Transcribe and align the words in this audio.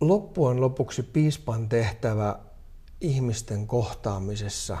loppujen 0.00 0.60
lopuksi 0.60 1.02
piispan 1.02 1.68
tehtävä 1.68 2.38
ihmisten 3.00 3.66
kohtaamisessa, 3.66 4.78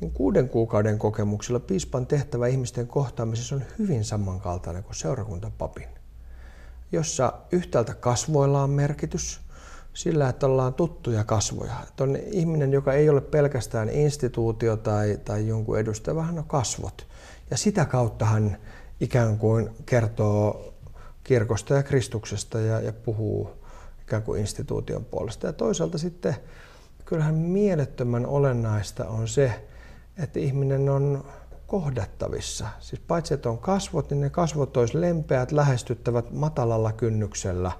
niin 0.00 0.12
kuuden 0.12 0.48
kuukauden 0.48 0.98
kokemuksella 0.98 1.60
piispan 1.60 2.06
tehtävä 2.06 2.46
ihmisten 2.46 2.86
kohtaamisessa 2.86 3.54
on 3.54 3.64
hyvin 3.78 4.04
samankaltainen 4.04 4.84
kuin 4.84 4.94
seurakuntapapin, 4.96 5.88
jossa 6.92 7.32
yhtäältä 7.52 7.94
kasvoilla 7.94 8.62
on 8.62 8.70
merkitys 8.70 9.40
sillä, 9.94 10.28
että 10.28 10.46
ollaan 10.46 10.74
tuttuja 10.74 11.24
kasvoja. 11.24 11.74
Että 11.88 12.04
on 12.04 12.16
ihminen, 12.16 12.72
joka 12.72 12.92
ei 12.92 13.08
ole 13.08 13.20
pelkästään 13.20 13.88
instituutio 13.88 14.76
tai, 14.76 15.18
tai 15.24 15.48
jonkun 15.48 15.78
edustaja, 15.78 16.14
vaan 16.14 16.26
hän 16.26 16.38
on 16.38 16.44
kasvot. 16.44 17.06
Ja 17.50 17.56
sitä 17.56 17.84
kautta 17.84 18.24
hän 18.24 18.56
ikään 19.00 19.38
kuin 19.38 19.70
kertoo 19.86 20.74
kirkosta 21.24 21.74
ja 21.74 21.82
Kristuksesta 21.82 22.60
ja, 22.60 22.80
ja 22.80 22.92
puhuu 22.92 23.59
ikään 24.10 24.22
kuin 24.22 24.40
instituution 24.40 25.04
puolesta. 25.04 25.46
Ja 25.46 25.52
toisaalta 25.52 25.98
sitten 25.98 26.36
kyllähän 27.04 27.34
mielettömän 27.34 28.26
olennaista 28.26 29.08
on 29.08 29.28
se, 29.28 29.66
että 30.18 30.38
ihminen 30.38 30.88
on 30.88 31.24
kohdattavissa. 31.66 32.66
Siis 32.80 33.02
paitsi, 33.08 33.34
että 33.34 33.50
on 33.50 33.58
kasvot, 33.58 34.10
niin 34.10 34.20
ne 34.20 34.30
kasvot 34.30 34.76
olisi 34.76 35.00
lempeät, 35.00 35.52
lähestyttävät 35.52 36.30
matalalla 36.30 36.92
kynnyksellä. 36.92 37.72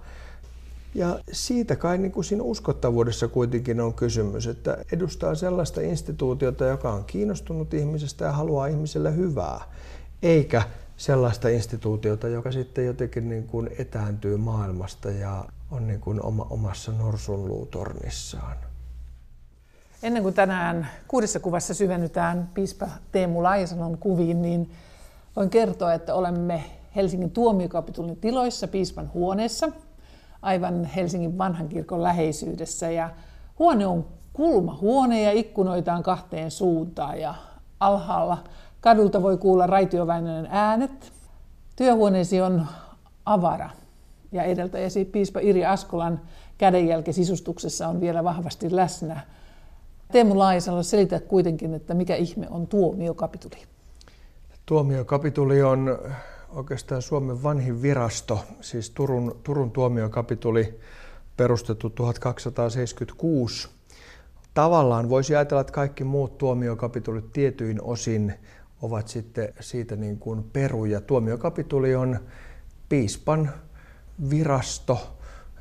Ja 0.94 1.18
siitä 1.32 1.76
kai 1.76 1.98
niin 1.98 2.12
kuin 2.12 2.24
siinä 2.24 2.42
uskottavuudessa 2.42 3.28
kuitenkin 3.28 3.80
on 3.80 3.94
kysymys, 3.94 4.46
että 4.46 4.78
edustaa 4.92 5.34
sellaista 5.34 5.80
instituutiota, 5.80 6.64
joka 6.64 6.92
on 6.92 7.04
kiinnostunut 7.04 7.74
ihmisestä 7.74 8.24
ja 8.24 8.32
haluaa 8.32 8.66
ihmiselle 8.66 9.16
hyvää, 9.16 9.60
eikä 10.22 10.62
sellaista 11.00 11.48
instituutiota, 11.48 12.28
joka 12.28 12.52
sitten 12.52 12.86
jotenkin 12.86 13.28
niin 13.28 13.46
kuin 13.46 13.70
etääntyy 13.78 14.36
maailmasta 14.36 15.10
ja 15.10 15.44
on 15.70 15.86
niin 15.86 16.00
kuin 16.00 16.22
oma, 16.22 16.46
omassa 16.50 16.92
norsunluutornissaan. 16.92 18.56
Ennen 20.02 20.22
kuin 20.22 20.34
tänään 20.34 20.88
kuudessa 21.08 21.40
kuvassa 21.40 21.74
syvennytään 21.74 22.50
piispa 22.54 22.88
Teemu 23.12 23.42
Laisanon 23.42 23.98
kuviin, 23.98 24.42
niin 24.42 24.70
voin 25.36 25.50
kertoa, 25.50 25.94
että 25.94 26.14
olemme 26.14 26.64
Helsingin 26.96 27.30
tuomiokapitulin 27.30 28.16
tiloissa 28.16 28.68
piispan 28.68 29.10
huoneessa, 29.14 29.68
aivan 30.42 30.84
Helsingin 30.84 31.38
vanhan 31.38 31.68
kirkon 31.68 32.02
läheisyydessä. 32.02 32.90
Ja 32.90 33.10
huone 33.58 33.86
on 33.86 34.06
kulmahuone 34.32 35.22
ja 35.22 35.32
ikkunoita 35.32 35.94
on 35.94 36.02
kahteen 36.02 36.50
suuntaan 36.50 37.20
ja 37.20 37.34
alhaalla 37.80 38.44
kadulta 38.80 39.22
voi 39.22 39.36
kuulla 39.36 39.66
raitioväinön 39.66 40.48
äänet. 40.50 41.12
Työhuoneesi 41.76 42.40
on 42.40 42.66
avara 43.26 43.70
ja 44.32 44.42
edeltäjäsi 44.42 45.04
piispa 45.04 45.40
Iri 45.40 45.64
Askolan 45.66 46.20
kädenjälki 46.58 47.12
sisustuksessa 47.12 47.88
on 47.88 48.00
vielä 48.00 48.24
vahvasti 48.24 48.76
läsnä. 48.76 49.20
Teemu 50.12 50.38
Laisalo, 50.38 50.82
selitä 50.82 51.20
kuitenkin, 51.20 51.74
että 51.74 51.94
mikä 51.94 52.16
ihme 52.16 52.46
on 52.50 52.66
tuomiokapituli? 52.66 53.62
Tuomiokapituli 54.66 55.62
on 55.62 55.98
oikeastaan 56.50 57.02
Suomen 57.02 57.42
vanhin 57.42 57.82
virasto, 57.82 58.44
siis 58.60 58.90
Turun, 58.90 59.36
Turun 59.42 59.70
tuomiokapituli 59.70 60.80
perustettu 61.36 61.90
1276. 61.90 63.68
Tavallaan 64.54 65.10
voisi 65.10 65.36
ajatella, 65.36 65.60
että 65.60 65.72
kaikki 65.72 66.04
muut 66.04 66.38
tuomiokapitulit 66.38 67.32
tietyin 67.32 67.82
osin 67.82 68.34
ovat 68.82 69.08
sitten 69.08 69.54
siitä 69.60 69.96
niin 69.96 70.18
kuin 70.18 70.44
peruja. 70.52 71.00
Tuomiokapituli 71.00 71.94
on 71.94 72.20
piispan 72.88 73.52
virasto, 74.30 75.16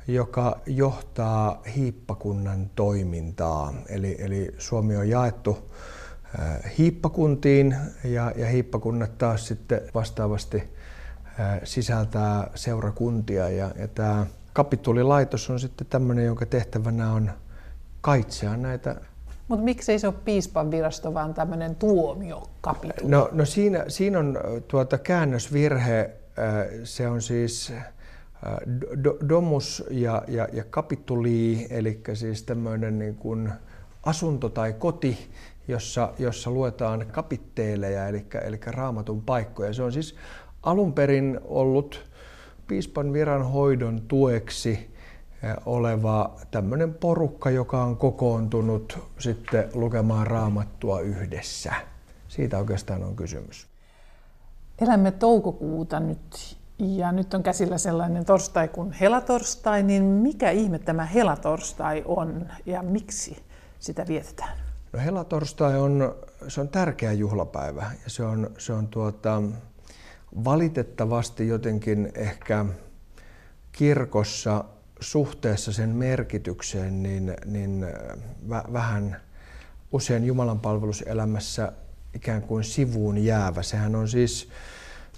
joka 0.06 0.60
johtaa 0.66 1.62
hiippakunnan 1.76 2.70
toimintaa. 2.74 3.74
Eli, 3.88 4.16
eli 4.18 4.54
Suomi 4.58 4.96
on 4.96 5.08
jaettu 5.08 5.70
äh, 6.38 6.78
hiippakuntiin 6.78 7.76
ja, 8.04 8.32
ja 8.36 8.46
hiippakunnat 8.46 9.18
taas 9.18 9.46
sitten 9.46 9.80
vastaavasti 9.94 10.56
äh, 11.40 11.60
sisältää 11.64 12.50
seurakuntia. 12.54 13.48
Ja, 13.48 13.72
ja 13.78 13.88
tämä 13.88 14.26
kapitulilaitos 14.52 15.50
on 15.50 15.60
sitten 15.60 15.86
tämmöinen, 15.86 16.24
jonka 16.24 16.46
tehtävänä 16.46 17.12
on 17.12 17.30
kaitsea 18.00 18.56
näitä 18.56 18.96
mutta 19.50 19.64
miksei 19.64 19.98
se 19.98 20.06
ole 20.06 20.14
piispan 20.24 20.70
virasto, 20.70 21.14
vaan 21.14 21.34
tämmöinen 21.34 21.76
tuomiokapituli? 21.76 23.10
No, 23.10 23.28
no 23.32 23.44
siinä, 23.44 23.84
siinä 23.88 24.18
on 24.18 24.38
tuota 24.68 24.98
käännösvirhe. 24.98 26.10
Se 26.84 27.08
on 27.08 27.22
siis 27.22 27.72
domus 29.28 29.84
ja, 29.90 30.22
ja, 30.28 30.48
ja 30.52 30.64
kapituli, 30.64 31.66
eli 31.70 32.00
siis 32.12 32.42
tämmöinen 32.42 32.98
niin 32.98 33.14
kuin 33.14 33.52
asunto 34.02 34.48
tai 34.48 34.72
koti, 34.72 35.18
jossa, 35.68 36.12
jossa 36.18 36.50
luetaan 36.50 37.06
kapitteeleja, 37.12 38.08
eli, 38.08 38.26
eli 38.44 38.60
raamatun 38.66 39.22
paikkoja. 39.22 39.72
Se 39.72 39.82
on 39.82 39.92
siis 39.92 40.16
alun 40.62 40.92
perin 40.92 41.40
ollut 41.44 42.10
piispan 42.66 43.12
viran 43.12 43.50
hoidon 43.50 44.02
tueksi 44.08 44.89
oleva 45.66 46.36
tämmöinen 46.50 46.94
porukka, 46.94 47.50
joka 47.50 47.84
on 47.84 47.96
kokoontunut 47.96 48.98
sitten 49.18 49.68
lukemaan 49.74 50.26
raamattua 50.26 51.00
yhdessä. 51.00 51.72
Siitä 52.28 52.58
oikeastaan 52.58 53.04
on 53.04 53.16
kysymys. 53.16 53.66
Elämme 54.80 55.10
toukokuuta 55.10 56.00
nyt 56.00 56.56
ja 56.78 57.12
nyt 57.12 57.34
on 57.34 57.42
käsillä 57.42 57.78
sellainen 57.78 58.24
torstai 58.24 58.68
kuin 58.68 58.92
helatorstai, 58.92 59.82
niin 59.82 60.02
mikä 60.02 60.50
ihme 60.50 60.78
tämä 60.78 61.04
helatorstai 61.04 62.02
on 62.06 62.46
ja 62.66 62.82
miksi 62.82 63.42
sitä 63.78 64.06
vietetään? 64.06 64.58
No 64.92 64.98
helatorstai 64.98 65.78
on, 65.78 66.14
se 66.48 66.60
on 66.60 66.68
tärkeä 66.68 67.12
juhlapäivä 67.12 67.90
ja 68.04 68.10
se 68.10 68.24
on, 68.24 68.50
se 68.58 68.72
on 68.72 68.88
tuota, 68.88 69.42
valitettavasti 70.44 71.48
jotenkin 71.48 72.12
ehkä 72.14 72.64
kirkossa 73.72 74.64
suhteessa 75.00 75.72
sen 75.72 75.88
merkitykseen 75.88 77.02
niin, 77.02 77.36
niin 77.44 77.86
vä, 78.48 78.64
vähän 78.72 79.20
usein 79.92 80.24
Jumalan 80.24 80.60
palveluselämässä 80.60 81.72
ikään 82.14 82.42
kuin 82.42 82.64
sivuun 82.64 83.18
jäävä. 83.18 83.62
Sehän 83.62 83.96
on 83.96 84.08
siis 84.08 84.48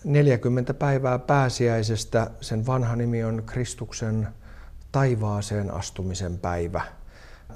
40 0.04 0.75
päivää 0.75 1.19
pääsiäisestä. 1.19 2.31
Sen 2.41 2.66
vanha 2.66 2.97
nimi 2.97 3.25
on 3.25 3.43
Kristuksen 3.47 4.28
taivaaseen 4.93 5.70
astumisen 5.70 6.38
päivä. 6.38 6.82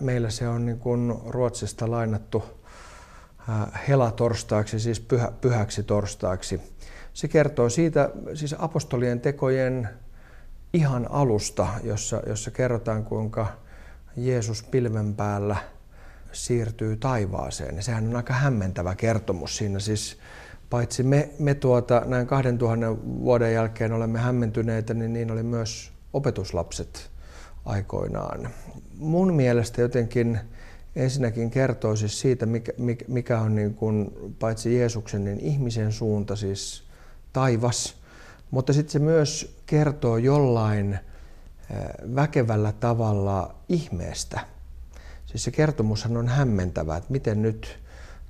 Meillä 0.01 0.31
se 0.31 0.49
on 0.49 0.67
niin 0.67 0.79
kuin 0.79 1.15
Ruotsista 1.27 1.91
lainattu 1.91 2.45
helatorstaiksi, 3.89 4.81
siis 4.81 5.01
pyhä, 5.01 5.33
pyhäksi 5.41 5.83
torstaiksi. 5.83 6.61
Se 7.13 7.29
kertoo 7.29 7.69
siitä 7.69 8.11
siis 8.35 8.55
apostolien 8.59 9.21
tekojen 9.21 9.89
ihan 10.73 11.11
alusta, 11.11 11.67
jossa, 11.83 12.23
jossa 12.27 12.51
kerrotaan 12.51 13.05
kuinka 13.05 13.47
Jeesus 14.17 14.63
pilven 14.63 15.15
päällä 15.15 15.57
siirtyy 16.33 16.97
taivaaseen. 16.97 17.83
Sehän 17.83 18.09
on 18.09 18.17
aika 18.17 18.35
hämmentävä 18.35 18.95
kertomus 18.95 19.57
siinä. 19.57 19.79
Siis 19.79 20.19
paitsi 20.71 21.03
me, 21.03 21.31
me 21.39 21.55
tuota, 21.55 22.03
näin 22.07 22.27
2000 22.27 22.97
vuoden 23.05 23.55
jälkeen 23.55 23.93
olemme 23.93 24.19
hämmentyneitä, 24.19 24.95
niin 24.95 25.13
niin 25.13 25.31
oli 25.31 25.43
myös 25.43 25.93
opetuslapset 26.13 27.11
aikoinaan. 27.65 28.51
Mun 28.99 29.35
mielestä 29.35 29.81
jotenkin 29.81 30.41
ensinnäkin 30.97 31.51
kertoisi 31.51 32.09
siitä, 32.09 32.47
mikä, 32.47 32.73
mikä 33.09 33.41
on 33.41 33.55
niin 33.55 33.75
kuin, 33.75 34.11
paitsi 34.39 34.77
Jeesuksen, 34.77 35.25
niin 35.25 35.41
ihmisen 35.41 35.93
suunta, 35.93 36.37
siis 36.37 36.85
taivas, 37.33 37.97
mutta 38.51 38.73
sitten 38.73 38.93
se 38.93 38.99
myös 38.99 39.61
kertoo 39.67 40.17
jollain 40.17 40.93
eh, 40.93 41.01
väkevällä 42.15 42.73
tavalla 42.73 43.55
ihmeestä. 43.69 44.41
Siis 45.27 45.45
se 45.45 45.51
kertomushan 45.51 46.17
on 46.17 46.29
hämmentävä, 46.29 46.97
että 46.97 47.13
miten 47.13 47.43
nyt 47.43 47.79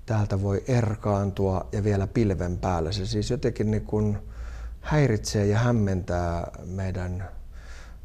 täältä 0.06 0.42
voi 0.42 0.64
erkaantua 0.68 1.68
ja 1.72 1.84
vielä 1.84 2.06
pilven 2.06 2.58
päällä. 2.58 2.92
Se 2.92 3.06
siis 3.06 3.30
jotenkin 3.30 3.70
niin 3.70 3.84
kuin 3.84 4.18
häiritsee 4.80 5.46
ja 5.46 5.58
hämmentää 5.58 6.50
meidän 6.64 7.28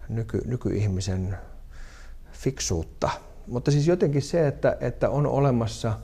nyky, 0.10 0.42
nykyihmisen 0.46 1.38
fiksuutta. 2.32 3.10
Mutta 3.48 3.72
siis 3.72 3.88
jotenkin 3.88 4.22
se, 4.22 4.48
että, 4.48 4.78
että 4.80 5.10
on 5.10 5.28
olemassa 5.28 6.00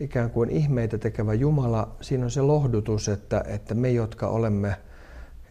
ikään 0.00 0.30
kuin 0.30 0.50
ihmeitä 0.50 0.98
tekevä 0.98 1.34
Jumala, 1.34 1.96
siinä 2.00 2.24
on 2.24 2.30
se 2.30 2.40
lohdutus, 2.40 3.08
että, 3.08 3.44
että 3.46 3.74
me, 3.74 3.90
jotka 3.90 4.28
olemme 4.28 4.76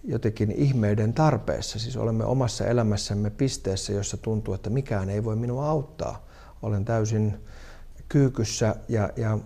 jotenkin 0.04 0.52
ihmeiden 0.52 1.14
tarpeessa, 1.14 1.80
siis 1.80 1.98
olemme 1.98 2.26
omassa 2.26 2.66
elämässämme 2.66 3.30
pisteessä, 3.30 3.94
jossa 3.94 4.18
tuntuu, 4.18 4.54
että 4.54 4.70
mikään 4.70 5.10
ei 5.10 5.24
voi 5.24 5.36
minua 5.36 5.70
auttaa. 5.70 6.26
Olen 6.62 6.86
täysin 6.86 7.38
kyykyssä 8.10 8.76
ja, 8.88 9.10
ja 9.16 9.40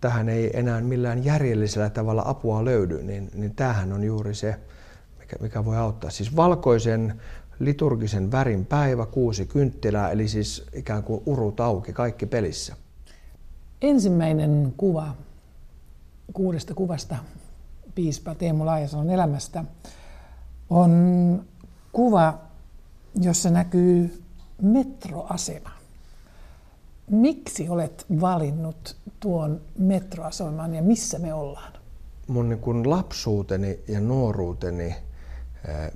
tähän 0.00 0.28
ei 0.28 0.50
enää 0.58 0.80
millään 0.80 1.24
järjellisellä 1.24 1.90
tavalla 1.90 2.22
apua 2.26 2.64
löydy, 2.64 3.02
niin, 3.02 3.30
niin 3.34 3.54
tämähän 3.54 3.92
on 3.92 4.04
juuri 4.04 4.34
se, 4.34 4.56
mikä, 5.18 5.36
mikä 5.40 5.64
voi 5.64 5.76
auttaa. 5.76 6.10
Siis 6.10 6.36
valkoisen 6.36 7.20
liturgisen 7.58 8.32
värin 8.32 8.66
päivä, 8.66 9.06
kuusi 9.06 9.46
kynttilää, 9.46 10.10
eli 10.10 10.28
siis 10.28 10.66
ikään 10.72 11.02
kuin 11.02 11.22
urut 11.26 11.60
auki, 11.60 11.92
kaikki 11.92 12.26
pelissä. 12.26 12.76
Ensimmäinen 13.82 14.74
kuva 14.76 15.14
kuudesta 16.32 16.74
kuvasta 16.74 17.16
piispa 17.94 18.34
Teemu 18.34 18.66
Laajasalon 18.66 19.10
elämästä 19.10 19.64
on 20.70 21.44
kuva, 21.92 22.38
jossa 23.20 23.50
näkyy 23.50 24.22
metroasema. 24.62 25.70
Miksi 27.10 27.68
olet 27.68 28.06
valinnut 28.20 28.96
tuon 29.20 29.60
metroaseman 29.78 30.74
ja 30.74 30.82
missä 30.82 31.18
me 31.18 31.34
ollaan? 31.34 31.72
Mun 32.26 32.48
niin 32.48 32.58
kuin 32.58 32.90
lapsuuteni 32.90 33.78
ja 33.88 34.00
nuoruuteni 34.00 34.96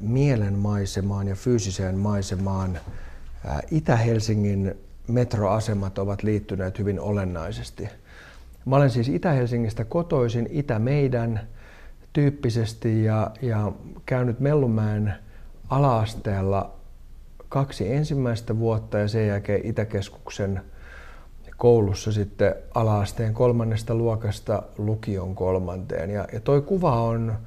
mielen 0.00 0.58
maisemaan 0.58 1.28
ja 1.28 1.34
fyysiseen 1.34 1.98
maisemaan 1.98 2.80
Itä-Helsingin 3.70 4.74
metroasemat 5.08 5.98
ovat 5.98 6.22
liittyneet 6.22 6.78
hyvin 6.78 7.00
olennaisesti. 7.00 7.88
Mä 8.64 8.76
olen 8.76 8.90
siis 8.90 9.08
Itä-Helsingistä 9.08 9.84
kotoisin, 9.84 10.48
Itä 10.50 10.78
meidän 10.78 11.48
tyyppisesti 12.12 13.04
ja, 13.04 13.30
ja 13.42 13.72
käynyt 14.06 14.40
Mellumäen 14.40 15.14
alaasteella 15.68 16.74
kaksi 17.48 17.92
ensimmäistä 17.92 18.58
vuotta 18.58 18.98
ja 18.98 19.08
sen 19.08 19.26
jälkeen 19.26 19.66
Itäkeskuksen 19.66 20.62
koulussa 21.56 22.12
sitten 22.12 22.54
alaasteen 22.74 23.34
kolmannesta 23.34 23.94
luokasta 23.94 24.62
lukion 24.78 25.34
kolmanteen. 25.34 26.10
Ja, 26.10 26.26
ja 26.32 26.40
toi 26.40 26.62
kuva 26.62 27.02
on 27.02 27.38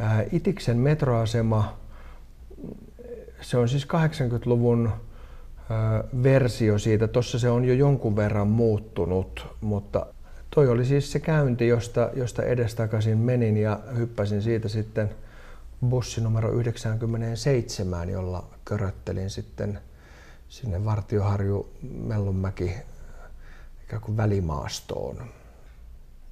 ää, 0.00 0.24
Itiksen 0.32 0.76
metroasema. 0.76 1.78
Se 3.40 3.58
on 3.58 3.68
siis 3.68 3.84
80-luvun 3.84 4.90
ää, 5.70 6.04
versio 6.22 6.78
siitä. 6.78 7.08
Tuossa 7.08 7.38
se 7.38 7.50
on 7.50 7.64
jo 7.64 7.74
jonkun 7.74 8.16
verran 8.16 8.48
muuttunut, 8.48 9.46
mutta 9.60 10.06
toi 10.58 10.68
oli 10.68 10.84
siis 10.84 11.12
se 11.12 11.20
käynti, 11.20 11.68
josta, 11.68 12.10
josta 12.14 12.42
edestakaisin 12.42 13.18
menin 13.18 13.56
ja 13.56 13.80
hyppäsin 13.96 14.42
siitä 14.42 14.68
sitten 14.68 15.10
bussi 15.88 16.20
numero 16.20 16.52
97, 16.52 18.10
jolla 18.10 18.44
köröttelin 18.64 19.30
sitten 19.30 19.80
sinne 20.48 20.84
Vartioharju 20.84 21.70
Mellunmäki 21.82 22.72
ikään 23.84 24.02
kuin 24.02 24.16
välimaastoon. 24.16 25.16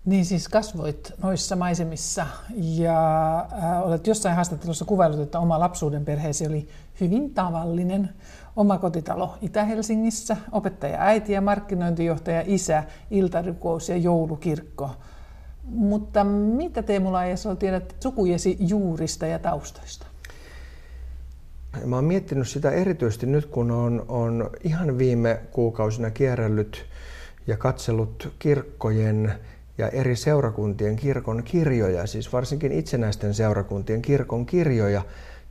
Niin 0.05 0.25
siis 0.25 0.49
kasvoit 0.49 1.13
noissa 1.23 1.57
maisemissa 1.57 2.27
ja 2.59 3.39
äh, 3.39 3.83
olet 3.83 4.07
jossain 4.07 4.35
haastattelussa 4.35 4.85
kuvailut, 4.85 5.21
että 5.21 5.41
oma 5.41 5.61
lapsuuden 5.61 6.05
perheesi 6.05 6.47
oli 6.47 6.69
hyvin 7.01 7.35
tavallinen. 7.35 8.11
Oma 8.57 8.79
kotitalo 8.79 9.35
Itä-Helsingissä, 9.43 10.37
opettaja 10.53 11.01
äiti 11.01 11.33
ja 11.33 11.41
markkinointijohtaja 11.41 12.43
isä, 12.47 12.85
iltarukous 13.11 13.89
ja 13.89 13.97
joulukirkko. 13.97 14.91
Mutta 15.65 16.25
mitä 16.25 16.83
Teemu 16.83 17.13
Laajassa 17.13 17.57
tiedät 17.57 17.97
sukujesi 18.01 18.57
juurista 18.61 19.27
ja 19.27 19.39
taustoista? 19.39 20.07
Mä 21.85 21.97
oon 21.97 22.05
miettinyt 22.05 22.49
sitä 22.49 22.71
erityisesti 22.71 23.27
nyt, 23.27 23.47
kun 23.47 23.71
on, 23.71 24.05
on 24.09 24.51
ihan 24.65 24.99
viime 24.99 25.41
kuukausina 25.51 26.11
kierrellyt 26.11 26.87
ja 27.47 27.57
katsellut 27.57 28.33
kirkkojen 28.39 29.33
ja 29.79 29.89
eri 29.89 30.17
seurakuntien 30.17 30.97
kirkon 30.97 31.43
kirjoja, 31.43 32.07
siis 32.07 32.33
varsinkin 32.33 32.73
itsenäisten 32.73 33.35
seurakuntien 33.35 34.03
kirkon 34.03 34.47
kirjoja, 34.47 35.03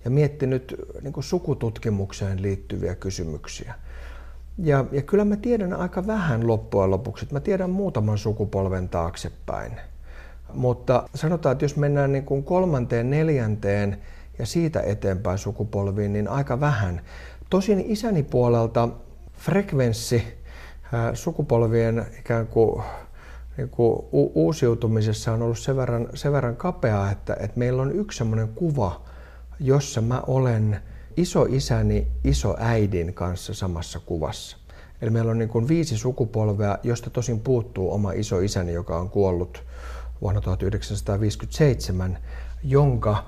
ja 0.06 0.12
miettinyt 0.12 0.76
niin 1.02 1.14
kuin 1.14 1.24
sukututkimukseen 1.24 2.42
liittyviä 2.42 2.96
kysymyksiä. 2.96 3.74
Ja, 4.58 4.86
ja 4.92 5.02
kyllä 5.02 5.26
mä 5.26 5.36
tiedän 5.36 5.74
aika 5.74 6.08
vähän 6.08 6.48
loppujen 6.48 6.92
lopuksi, 6.92 7.28
mä 7.32 7.40
tiedän 7.40 7.70
muutaman 7.70 8.18
sukupolven 8.18 8.90
taaksepäin. 8.90 9.72
Mutta 10.54 11.10
sanotaan, 11.16 11.54
että 11.54 11.66
jos 11.66 11.76
mennään 11.76 12.12
niin 12.12 12.26
kuin 12.26 12.44
kolmanteen, 12.44 13.10
neljänteen 13.10 14.02
ja 14.40 14.46
siitä 14.46 14.82
eteenpäin 14.82 15.38
sukupolviin, 15.38 16.14
niin 16.14 16.28
aika 16.28 16.60
vähän. 16.60 17.02
Tosin 17.50 17.84
isäni 17.88 18.24
puolelta 18.24 18.90
frekvenssi 19.34 20.24
sukupolvien 21.14 22.06
ikään 22.20 22.48
kuin, 22.48 22.84
niin 23.58 23.70
kuin 23.70 24.00
uusiutumisessa 24.12 25.32
on 25.32 25.42
ollut 25.42 25.60
sen 25.60 25.78
verran, 25.78 26.08
sen 26.14 26.32
verran 26.32 26.56
kapea, 26.56 27.12
että, 27.12 27.34
että 27.34 27.60
meillä 27.60 27.82
on 27.82 27.92
yksi 27.92 28.18
sellainen 28.18 28.50
kuva, 28.50 29.06
jossa 29.60 30.02
mä 30.02 30.22
olen 30.28 30.82
isoisäni, 31.18 32.08
isoäidin 32.24 33.14
kanssa 33.14 33.54
samassa 33.54 34.00
kuvassa. 34.00 34.58
Eli 35.02 35.10
meillä 35.10 35.32
on 35.32 35.38
niin 35.38 35.50
kuin 35.50 35.68
viisi 35.68 35.98
sukupolvea, 35.98 36.78
josta 36.84 37.10
tosin 37.10 37.40
puuttuu 37.40 37.94
oma 37.94 38.12
isoisäni, 38.12 38.74
joka 38.74 39.00
on 39.00 39.10
kuollut 39.10 39.64
vuonna 40.22 40.42
1957, 40.42 42.18
jonka 42.64 43.26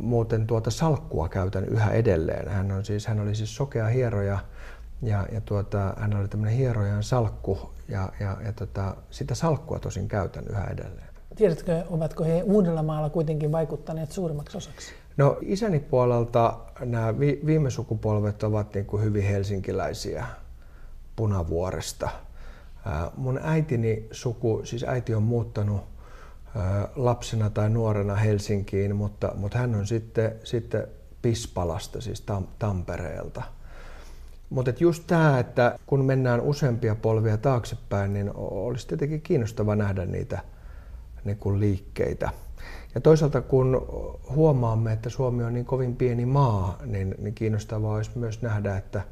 muuten 0.00 0.46
tuota 0.46 0.70
salkkua 0.70 1.28
käytän 1.28 1.64
yhä 1.64 1.90
edelleen. 1.90 2.48
Hän, 2.48 2.72
on 2.72 2.84
siis, 2.84 3.06
hän 3.06 3.20
oli 3.20 3.34
siis 3.34 3.56
sokea 3.56 3.86
hieroja 3.86 4.38
ja, 5.02 5.26
ja 5.32 5.40
tuota, 5.40 5.94
hän 5.96 6.16
oli 6.16 6.28
tämmöinen 6.28 6.56
hierojan 6.56 7.02
salkku 7.02 7.70
ja, 7.88 8.12
ja, 8.20 8.36
ja 8.44 8.52
tota, 8.52 8.96
sitä 9.10 9.34
salkkua 9.34 9.78
tosin 9.78 10.08
käytän 10.08 10.44
yhä 10.50 10.64
edelleen. 10.64 11.08
Tiedätkö, 11.36 11.84
ovatko 11.90 12.24
he 12.24 12.42
Uudellamaalla 12.42 13.10
kuitenkin 13.10 13.52
vaikuttaneet 13.52 14.12
suurimmaksi 14.12 14.56
osaksi? 14.56 14.92
No 15.18 15.38
isäni 15.42 15.80
puolelta 15.80 16.58
nämä 16.80 17.18
vi, 17.18 17.40
viime 17.46 17.70
sukupolvet 17.70 18.42
ovat 18.42 18.74
niin 18.74 18.86
kuin 18.86 19.02
hyvin 19.02 19.24
helsinkiläisiä 19.24 20.26
Punavuoresta. 21.16 22.08
Mun 23.16 23.40
äitini 23.42 24.08
suku, 24.10 24.60
siis 24.64 24.84
äiti 24.84 25.14
on 25.14 25.22
muuttanut 25.22 25.80
lapsena 26.96 27.50
tai 27.50 27.70
nuorena 27.70 28.14
Helsinkiin, 28.14 28.96
mutta, 28.96 29.32
mutta 29.34 29.58
hän 29.58 29.74
on 29.74 29.86
sitten, 29.86 30.34
sitten 30.44 30.86
Pispalasta, 31.22 32.00
siis 32.00 32.24
Tampereelta– 32.58 33.42
mutta 34.50 34.72
just 34.80 35.04
tämä, 35.06 35.38
että 35.38 35.78
kun 35.86 36.04
mennään 36.04 36.40
useampia 36.40 36.94
polvia 36.94 37.36
taaksepäin, 37.36 38.12
niin 38.12 38.30
olisi 38.34 38.88
tietenkin 38.88 39.22
kiinnostava 39.22 39.76
nähdä 39.76 40.06
niitä 40.06 40.40
niin 41.24 41.36
kuin 41.36 41.60
liikkeitä. 41.60 42.30
Ja 42.94 43.00
toisaalta 43.00 43.40
kun 43.40 43.86
huomaamme, 44.30 44.92
että 44.92 45.10
Suomi 45.10 45.44
on 45.44 45.54
niin 45.54 45.66
kovin 45.66 45.96
pieni 45.96 46.26
maa, 46.26 46.78
niin, 46.84 47.14
niin 47.18 47.34
kiinnostavaa 47.34 47.94
olisi 47.94 48.10
myös 48.14 48.42
nähdä, 48.42 48.76
että 48.76 49.02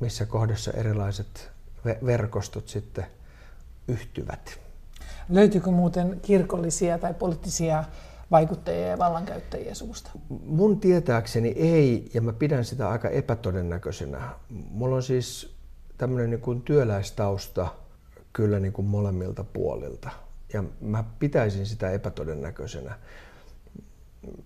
missä 0.00 0.26
kohdassa 0.26 0.70
erilaiset 0.70 1.50
verkostot 1.84 2.68
sitten 2.68 3.06
yhtyvät. 3.88 4.60
Löytyykö 5.28 5.70
muuten 5.70 6.20
kirkollisia 6.22 6.98
tai 6.98 7.14
poliittisia 7.14 7.84
vaikuttajia 8.30 8.86
ja 8.86 8.98
vallankäyttäjiä 8.98 9.74
suusta? 9.74 10.10
Mun 10.46 10.80
tietääkseni 10.80 11.48
ei, 11.48 12.10
ja 12.14 12.20
mä 12.20 12.32
pidän 12.32 12.64
sitä 12.64 12.88
aika 12.88 13.08
epätodennäköisenä. 13.08 14.20
Mulla 14.70 14.96
on 14.96 15.02
siis 15.02 15.54
tämmöinen 15.98 16.30
niin 16.30 16.40
kuin 16.40 16.62
työläistausta 16.62 17.68
kyllä 18.32 18.60
niin 18.60 18.72
kuin 18.72 18.86
molemmilta 18.86 19.44
puolilta, 19.44 20.10
ja 20.52 20.64
mä 20.80 21.04
pitäisin 21.18 21.66
sitä 21.66 21.90
epätodennäköisenä. 21.90 22.94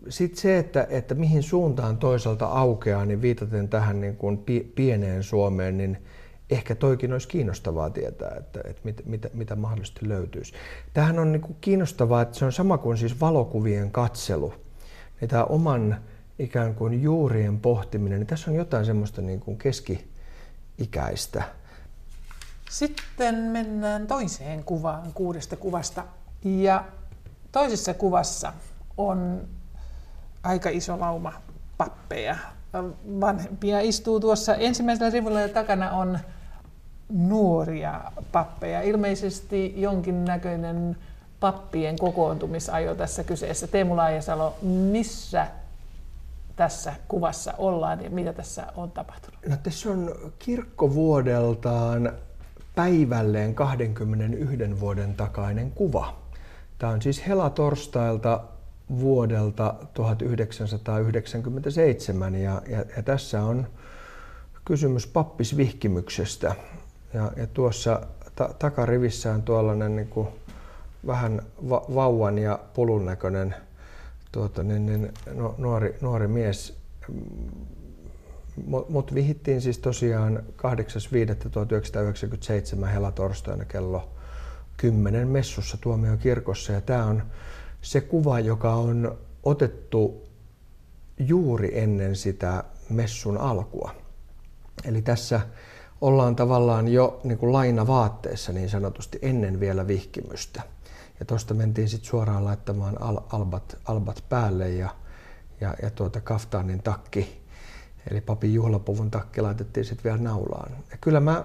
Sitten 0.08 0.40
se, 0.40 0.58
että, 0.58 0.86
että 0.90 1.14
mihin 1.14 1.42
suuntaan 1.42 1.96
toisaalta 1.96 2.46
aukeaa, 2.46 3.04
niin 3.04 3.22
viitaten 3.22 3.68
tähän 3.68 4.00
niin 4.00 4.16
kuin 4.16 4.44
pieneen 4.74 5.22
Suomeen, 5.22 5.76
niin 5.76 5.98
ehkä 6.50 6.74
toikin 6.74 7.12
olisi 7.12 7.28
kiinnostavaa 7.28 7.90
tietää, 7.90 8.36
että, 8.38 8.60
että 8.64 8.80
mit, 8.84 9.02
mitä, 9.06 9.30
mitä 9.34 9.56
mahdollisesti 9.56 10.08
löytyisi. 10.08 10.52
Tähän 10.94 11.18
on 11.18 11.32
niin 11.32 11.42
kuin 11.42 11.56
kiinnostavaa, 11.60 12.22
että 12.22 12.38
se 12.38 12.44
on 12.44 12.52
sama 12.52 12.78
kuin 12.78 12.98
siis 12.98 13.20
valokuvien 13.20 13.90
katselu. 13.90 14.54
Niin 15.20 15.28
tämä 15.28 15.44
oman 15.44 16.00
ikään 16.38 16.74
kuin 16.74 17.02
juurien 17.02 17.60
pohtiminen, 17.60 18.18
niin 18.18 18.26
tässä 18.26 18.50
on 18.50 18.56
jotain 18.56 18.84
semmoista 18.84 19.22
niin 19.22 19.40
kuin 19.40 19.58
keski-ikäistä. 19.58 21.44
Sitten 22.70 23.34
mennään 23.34 24.06
toiseen 24.06 24.64
kuvaan 24.64 25.12
kuudesta 25.14 25.56
kuvasta. 25.56 26.04
Ja 26.44 26.84
toisessa 27.52 27.94
kuvassa 27.94 28.52
on 28.96 29.48
aika 30.42 30.68
iso 30.68 31.00
lauma 31.00 31.32
pappeja. 31.78 32.36
Vanhempia 33.20 33.80
istuu 33.80 34.20
tuossa 34.20 34.54
ensimmäisellä 34.54 35.10
rivulla 35.10 35.40
ja 35.40 35.48
takana 35.48 35.90
on 35.90 36.18
nuoria 37.08 38.00
pappeja. 38.32 38.82
Ilmeisesti 38.82 39.74
jonkinnäköinen 39.76 40.96
pappien 41.40 41.98
kokoontumisajo 41.98 42.94
tässä 42.94 43.24
kyseessä. 43.24 43.66
Teemu 43.66 43.96
Laajasalo, 43.96 44.54
missä 44.62 45.46
tässä 46.56 46.94
kuvassa 47.08 47.54
ollaan 47.58 48.04
ja 48.04 48.10
mitä 48.10 48.32
tässä 48.32 48.66
on 48.76 48.90
tapahtunut? 48.90 49.40
No, 49.48 49.56
tässä 49.62 49.90
on 49.90 50.14
kirkkovuodeltaan 50.38 52.12
päivälleen 52.76 53.54
21 53.54 54.80
vuoden 54.80 55.14
takainen 55.14 55.70
kuva. 55.70 56.16
Tämä 56.78 56.92
on 56.92 57.02
siis 57.02 57.26
helatorstailta 57.26 58.40
vuodelta 58.90 59.74
1997 59.94 62.34
ja, 62.34 62.62
ja, 62.68 62.84
ja 62.96 63.02
tässä 63.02 63.42
on 63.42 63.66
kysymys 64.64 65.06
pappisvihkimyksestä. 65.06 66.54
Ja, 67.14 67.32
ja 67.36 67.46
tuossa 67.46 68.00
ta- 68.34 68.54
takarivissä 68.58 69.32
on 69.32 69.42
tuollainen 69.42 69.96
niin 69.96 70.08
kuin 70.08 70.28
vähän 71.06 71.42
va- 71.68 71.84
vauvan 71.94 72.38
ja 72.38 72.58
pulun 72.74 73.06
näköinen 73.06 73.54
tuota, 74.32 74.62
niin, 74.62 74.86
niin, 74.86 75.12
nuori, 75.58 75.96
nuori 76.00 76.28
mies. 76.28 76.78
Mut 78.88 79.14
vihittiin 79.14 79.60
siis 79.60 79.78
tosiaan 79.78 80.42
8.5.1997 82.80 82.86
helatorstaina 82.86 83.64
kello 83.64 84.08
10 84.76 85.28
messussa 85.28 85.78
tuomiokirkossa. 85.80 86.72
Ja 86.72 86.80
tämä 86.80 87.04
on 87.04 87.22
se 87.82 88.00
kuva, 88.00 88.40
joka 88.40 88.74
on 88.74 89.18
otettu 89.42 90.26
juuri 91.18 91.78
ennen 91.78 92.16
sitä 92.16 92.64
messun 92.90 93.38
alkua. 93.38 93.90
Eli 94.84 95.02
tässä 95.02 95.40
ollaan 96.00 96.36
tavallaan 96.36 96.88
jo 96.88 97.20
niin 97.24 97.38
kuin 97.38 97.52
lainavaatteessa 97.52 98.52
niin 98.52 98.68
sanotusti 98.68 99.18
ennen 99.22 99.60
vielä 99.60 99.86
vihkimystä. 99.86 100.62
Ja 101.20 101.26
tuosta 101.26 101.54
mentiin 101.54 101.88
sitten 101.88 102.10
suoraan 102.10 102.44
laittamaan 102.44 103.02
al- 103.02 103.20
albat, 103.32 103.78
albat 103.84 104.24
päälle 104.28 104.70
ja, 104.70 104.94
ja, 105.60 105.74
ja 105.82 105.90
tuota 105.90 106.20
kaftaanin 106.20 106.82
takki, 106.82 107.45
eli 108.10 108.20
papin 108.20 108.54
juhlapuvun 108.54 109.10
takki 109.10 109.40
laitettiin 109.40 109.84
sitten 109.84 110.04
vielä 110.04 110.22
naulaan. 110.22 110.72
Ja 110.90 110.96
kyllä 111.00 111.20
mä 111.20 111.44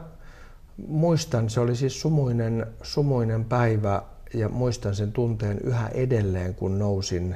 muistan, 0.88 1.50
se 1.50 1.60
oli 1.60 1.75
siis 1.75 2.01
sumuinen, 2.01 2.68
sumuinen 2.82 3.46
päivä 3.46 4.03
ja 4.34 4.50
muistan 4.50 4.96
sen 4.96 5.12
tunteen 5.12 5.60
yhä 5.63 5.88
edelleen, 5.88 6.56
kun 6.56 6.80
nousin 6.80 7.36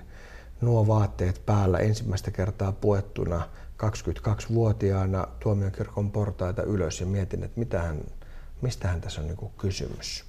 nuo 0.61 0.87
vaatteet 0.87 1.41
päällä 1.45 1.77
ensimmäistä 1.77 2.31
kertaa 2.31 2.71
puettuna 2.71 3.49
22-vuotiaana 3.83 5.27
tuomiokirkon 5.39 6.11
portaita 6.11 6.63
ylös 6.63 6.99
ja 6.99 7.05
mietin, 7.05 7.43
että 7.43 7.59
mitähän, 7.59 7.97
mistähän 8.61 9.01
tässä 9.01 9.21
on 9.21 9.27
niin 9.27 9.51
kysymys. 9.57 10.25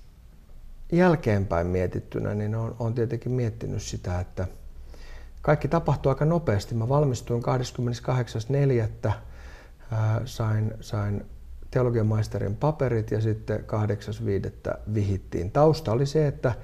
Jälkeenpäin 0.93 1.67
mietittynä 1.67 2.35
niin 2.35 2.55
olen, 2.55 2.95
tietenkin 2.95 3.33
miettinyt 3.33 3.83
sitä, 3.83 4.21
että 4.21 4.47
kaikki 5.47 5.69
tapahtui 5.69 6.11
aika 6.11 6.25
nopeasti. 6.25 6.75
Mä 6.75 6.89
valmistuin 6.89 7.43
28.4. 7.43 9.13
Sain, 10.25 10.75
sain 10.81 11.25
teologian 11.71 12.07
maisterin 12.07 12.57
paperit 12.57 13.11
ja 13.11 13.21
sitten 13.21 13.61
8.5. 13.61 14.79
vihittiin. 14.95 15.51
Tausta 15.51 15.93
oli 15.93 16.07
se, 16.07 16.27
että 16.27 16.55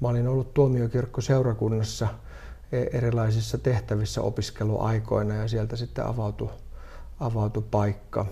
mä 0.00 0.08
olin 0.08 0.28
ollut 0.28 0.54
tuomiokirkko 0.54 1.20
seurakunnassa 1.20 2.08
e, 2.72 2.82
erilaisissa 2.82 3.58
tehtävissä 3.58 4.22
opiskeluaikoina 4.22 5.34
ja 5.34 5.48
sieltä 5.48 5.76
sitten 5.76 6.06
avautui, 6.06 6.50
avautui 7.20 7.64
paikka. 7.70 8.26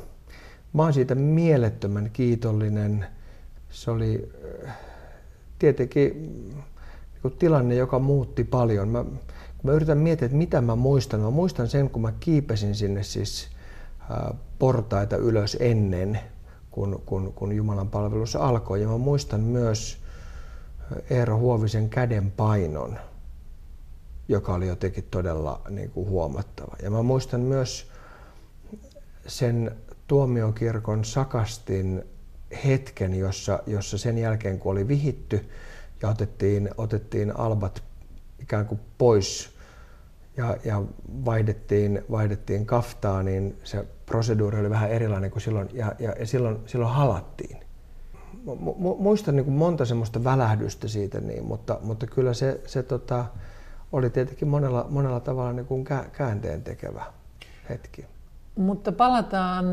Mä 0.72 0.82
oon 0.82 0.92
siitä 0.92 1.14
mielettömän 1.14 2.10
kiitollinen. 2.12 3.06
Se 3.70 3.90
oli 3.90 4.32
tietenkin 5.58 6.12
niin 7.22 7.36
tilanne, 7.38 7.74
joka 7.74 7.98
muutti 7.98 8.44
paljon. 8.44 8.88
Mä, 8.88 9.04
mä 9.62 9.72
yritän 9.72 9.98
miettiä, 9.98 10.26
että 10.26 10.38
mitä 10.38 10.60
mä 10.60 10.76
muistan, 10.76 11.20
mä 11.20 11.30
muistan 11.30 11.68
sen, 11.68 11.90
kun 11.90 12.02
mä 12.02 12.12
kiipesin 12.20 12.74
sinne 12.74 13.02
siis 13.02 13.48
portaita 14.58 15.16
ylös 15.16 15.56
ennen, 15.60 16.20
kun, 16.70 17.02
kun, 17.06 17.32
kun 17.32 17.52
Jumalan 17.52 17.88
palvelus 17.88 18.36
alkoi. 18.36 18.82
Ja 18.82 18.88
mä 18.88 18.98
muistan 18.98 19.40
myös 19.40 19.98
Eero 21.10 21.38
Huovisen 21.38 21.90
käden 21.90 22.30
painon, 22.30 22.98
joka 24.28 24.54
oli 24.54 24.66
jotenkin 24.66 25.04
todella 25.10 25.60
niin 25.70 25.90
kuin 25.90 26.08
huomattava. 26.08 26.76
Ja 26.82 26.90
mä 26.90 27.02
muistan 27.02 27.40
myös 27.40 27.90
sen 29.26 29.76
tuomiokirkon 30.06 31.04
sakastin 31.04 32.04
hetken, 32.64 33.14
jossa, 33.14 33.62
jossa 33.66 33.98
sen 33.98 34.18
jälkeen 34.18 34.58
kun 34.58 34.72
oli 34.72 34.88
vihitty 34.88 35.50
ja 36.02 36.08
otettiin, 36.08 36.70
otettiin 36.76 37.36
albat 37.36 37.82
ikään 38.50 38.66
kuin 38.66 38.80
pois 38.98 39.50
ja, 40.36 40.56
ja 40.64 40.82
vaihdettiin, 41.24 42.04
vaihdettiin 42.10 42.66
kaftaa, 42.66 43.22
niin 43.22 43.58
se 43.64 43.86
proseduuri 44.06 44.60
oli 44.60 44.70
vähän 44.70 44.90
erilainen 44.90 45.30
kuin 45.30 45.42
silloin, 45.42 45.68
ja, 45.72 45.92
ja, 45.98 46.12
ja 46.18 46.26
silloin, 46.26 46.58
silloin 46.66 46.92
halattiin. 46.92 47.60
Muistan 48.98 49.36
niin 49.36 49.44
kuin 49.44 49.54
monta 49.54 49.84
semmoista 49.84 50.24
välähdystä 50.24 50.88
siitä, 50.88 51.20
niin, 51.20 51.44
mutta, 51.44 51.78
mutta 51.82 52.06
kyllä 52.06 52.34
se, 52.34 52.60
se 52.66 52.82
tota, 52.82 53.24
oli 53.92 54.10
tietenkin 54.10 54.48
monella, 54.48 54.86
monella 54.90 55.20
tavalla 55.20 55.52
niin 55.52 55.66
kuin 55.66 55.84
käänteen 56.12 56.62
tekevä 56.62 57.04
hetki. 57.68 58.06
Mutta 58.56 58.92
palataan 58.92 59.66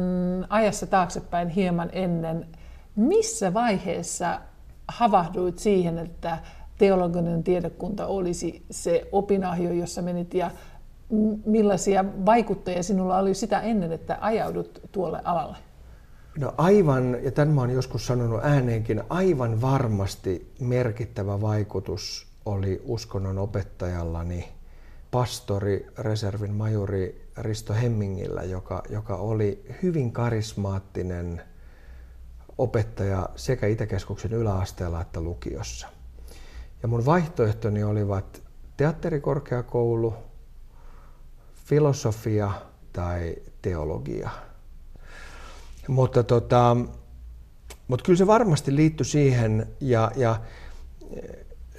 ajassa 0.50 0.88
taaksepäin 0.88 1.50
hieman 1.50 1.90
ennen. 1.92 2.48
Missä 2.96 3.54
vaiheessa 3.54 4.42
havahduit 4.88 5.60
siihen, 5.60 5.98
että 5.98 6.38
teologinen 6.78 7.44
tiedekunta 7.44 8.08
olisi 8.08 8.66
se 8.72 9.08
opinahjo, 9.12 9.72
jossa 9.72 10.02
menit 10.02 10.34
ja 10.34 10.52
millaisia 11.46 12.06
vaikuttajia 12.26 12.84
sinulla 12.84 13.18
oli 13.18 13.34
sitä 13.34 13.62
ennen, 13.62 13.92
että 13.92 14.18
ajaudut 14.22 14.82
tuolle 14.92 15.22
alalle? 15.24 15.58
No 16.40 16.54
aivan, 16.58 17.18
ja 17.24 17.32
tämän 17.32 17.56
mä 17.56 17.62
olen 17.62 17.76
joskus 17.76 18.08
sanonut 18.08 18.40
ääneenkin, 18.44 19.04
aivan 19.10 19.62
varmasti 19.62 20.54
merkittävä 20.60 21.42
vaikutus 21.42 22.28
oli 22.46 22.82
uskonnon 22.86 23.38
opettajallani 23.38 24.48
pastori, 25.12 25.88
reservin 25.98 26.54
majuri 26.54 27.30
Risto 27.38 27.74
Hemmingillä, 27.74 28.44
joka, 28.44 28.84
joka 28.90 29.16
oli 29.16 29.66
hyvin 29.84 30.12
karismaattinen 30.12 31.42
opettaja 32.58 33.30
sekä 33.36 33.68
Itäkeskuksen 33.68 34.34
yläasteella 34.34 35.02
että 35.02 35.22
lukiossa. 35.22 35.88
Ja 36.82 36.88
mun 36.88 37.06
vaihtoehtoni 37.06 37.84
olivat 37.84 38.44
teatterikorkeakoulu, 38.78 40.14
filosofia 41.66 42.52
tai 42.94 43.36
teologia. 43.62 44.30
Mutta, 45.88 46.24
tota, 46.24 46.78
mutta 47.88 48.06
kyllä 48.06 48.18
se 48.18 48.28
varmasti 48.28 48.76
liittyi 48.76 49.06
siihen 49.06 49.68
ja, 49.80 50.12
ja 50.16 50.42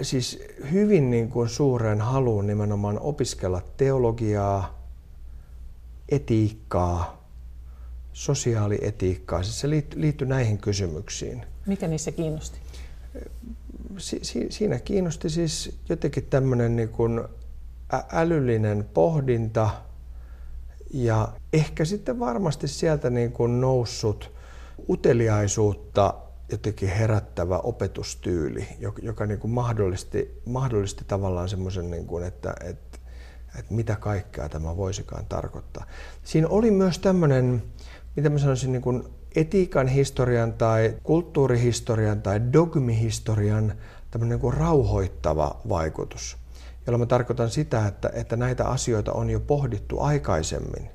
siis 0.01 0.43
hyvin 0.71 1.09
niin 1.09 1.29
kuin 1.29 1.49
suureen 1.49 2.01
haluun 2.01 2.47
nimenomaan 2.47 2.99
opiskella 2.99 3.61
teologiaa, 3.77 4.79
etiikkaa, 6.09 7.23
sosiaalietiikkaa. 8.13 9.43
Siis 9.43 9.59
se 9.59 9.69
liittyi 9.69 10.27
näihin 10.27 10.57
kysymyksiin. 10.57 11.45
Mikä 11.65 11.87
niissä 11.87 12.11
kiinnosti? 12.11 12.59
Si, 13.99 14.19
si, 14.21 14.47
siinä 14.49 14.79
kiinnosti 14.79 15.29
siis 15.29 15.79
jotenkin 15.89 16.25
tämmöinen 16.25 16.75
niin 16.75 16.89
älyllinen 18.13 18.89
pohdinta 18.93 19.69
ja 20.93 21.27
ehkä 21.53 21.85
sitten 21.85 22.19
varmasti 22.19 22.67
sieltä 22.67 23.09
niin 23.09 23.31
kuin 23.31 23.61
noussut 23.61 24.31
uteliaisuutta 24.89 26.13
jotenkin 26.51 26.89
herättävä 26.89 27.57
opetustyyli, 27.57 28.67
joka, 28.79 28.99
joka 29.01 29.25
niin 29.25 29.39
kuin 29.39 29.51
mahdollisti, 29.51 30.41
mahdollisti 30.45 31.03
tavallaan 31.07 31.49
semmoisen, 31.49 31.91
niin 31.91 32.05
kuin, 32.05 32.23
että, 32.23 32.55
että, 32.63 32.97
että 33.59 33.73
mitä 33.73 33.95
kaikkea 33.95 34.49
tämä 34.49 34.77
voisikaan 34.77 35.25
tarkoittaa. 35.25 35.85
Siinä 36.23 36.47
oli 36.47 36.71
myös 36.71 36.99
tämmöinen, 36.99 37.63
mitä 38.15 38.29
mä 38.29 38.37
sanoisin, 38.37 38.71
niin 38.71 38.81
kuin 38.81 39.03
etiikan 39.35 39.87
historian 39.87 40.53
tai 40.53 40.95
kulttuurihistorian 41.03 42.21
tai 42.21 42.41
dogmihistorian 42.53 43.73
tämmöinen 44.11 44.39
kuin 44.39 44.53
rauhoittava 44.53 45.61
vaikutus 45.69 46.37
jolloin 46.89 47.01
mä 47.01 47.05
tarkoitan 47.05 47.49
sitä, 47.49 47.87
että, 47.87 48.09
että 48.13 48.35
näitä 48.35 48.65
asioita 48.65 49.11
on 49.11 49.29
jo 49.29 49.39
pohdittu 49.39 49.99
aikaisemmin. 49.99 50.89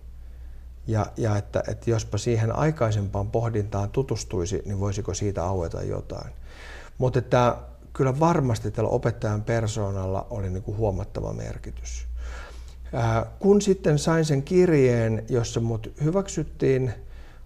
Ja, 0.87 1.07
ja 1.17 1.37
että, 1.37 1.63
että 1.69 1.91
jospa 1.91 2.19
siihen 2.19 2.57
aikaisempaan 2.57 3.31
pohdintaan 3.31 3.91
tutustuisi, 3.91 4.63
niin 4.65 4.81
voisiko 4.81 5.15
siitä 5.15 5.45
aueta 5.45 5.83
jotain. 5.83 6.33
Mutta 6.99 7.19
että 7.19 7.57
kyllä 7.93 8.21
varmasti 8.21 8.71
tällä 8.71 8.91
opettajan 8.91 9.43
persoonalla 9.43 10.27
oli 10.31 10.51
niin 10.51 10.63
kuin 10.63 10.77
huomattava 10.77 11.33
merkitys. 11.33 12.07
Ää, 12.93 13.27
kun 13.39 13.63
sitten 13.63 13.99
sain 13.99 14.25
sen 14.25 14.43
kirjeen, 14.43 15.25
jossa 15.29 15.61
mut 15.61 15.93
hyväksyttiin 16.05 16.93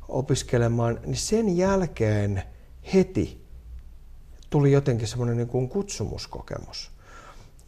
opiskelemaan, 0.09 1.01
niin 1.07 1.17
sen 1.17 1.57
jälkeen 1.57 2.43
heti 2.95 3.45
tuli 4.51 4.73
jotenkin 4.73 5.09
semmoinen 5.09 5.37
niin 5.37 5.49
kuin 5.49 5.69
kutsumuskokemus. 5.69 6.91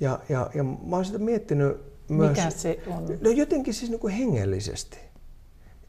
Ja, 0.00 0.20
ja, 0.28 0.50
ja 0.54 0.64
mä 0.64 0.97
oon 0.97 1.04
sitä 1.04 1.18
miettinyt 1.18 1.76
myös... 2.09 2.37
Mikä 2.37 2.50
se 2.50 2.82
on? 2.87 3.18
No 3.20 3.30
jotenkin 3.30 3.75
siis 3.75 3.90
niin 3.90 4.00
kuin 4.00 4.14
hengellisesti. 4.14 4.99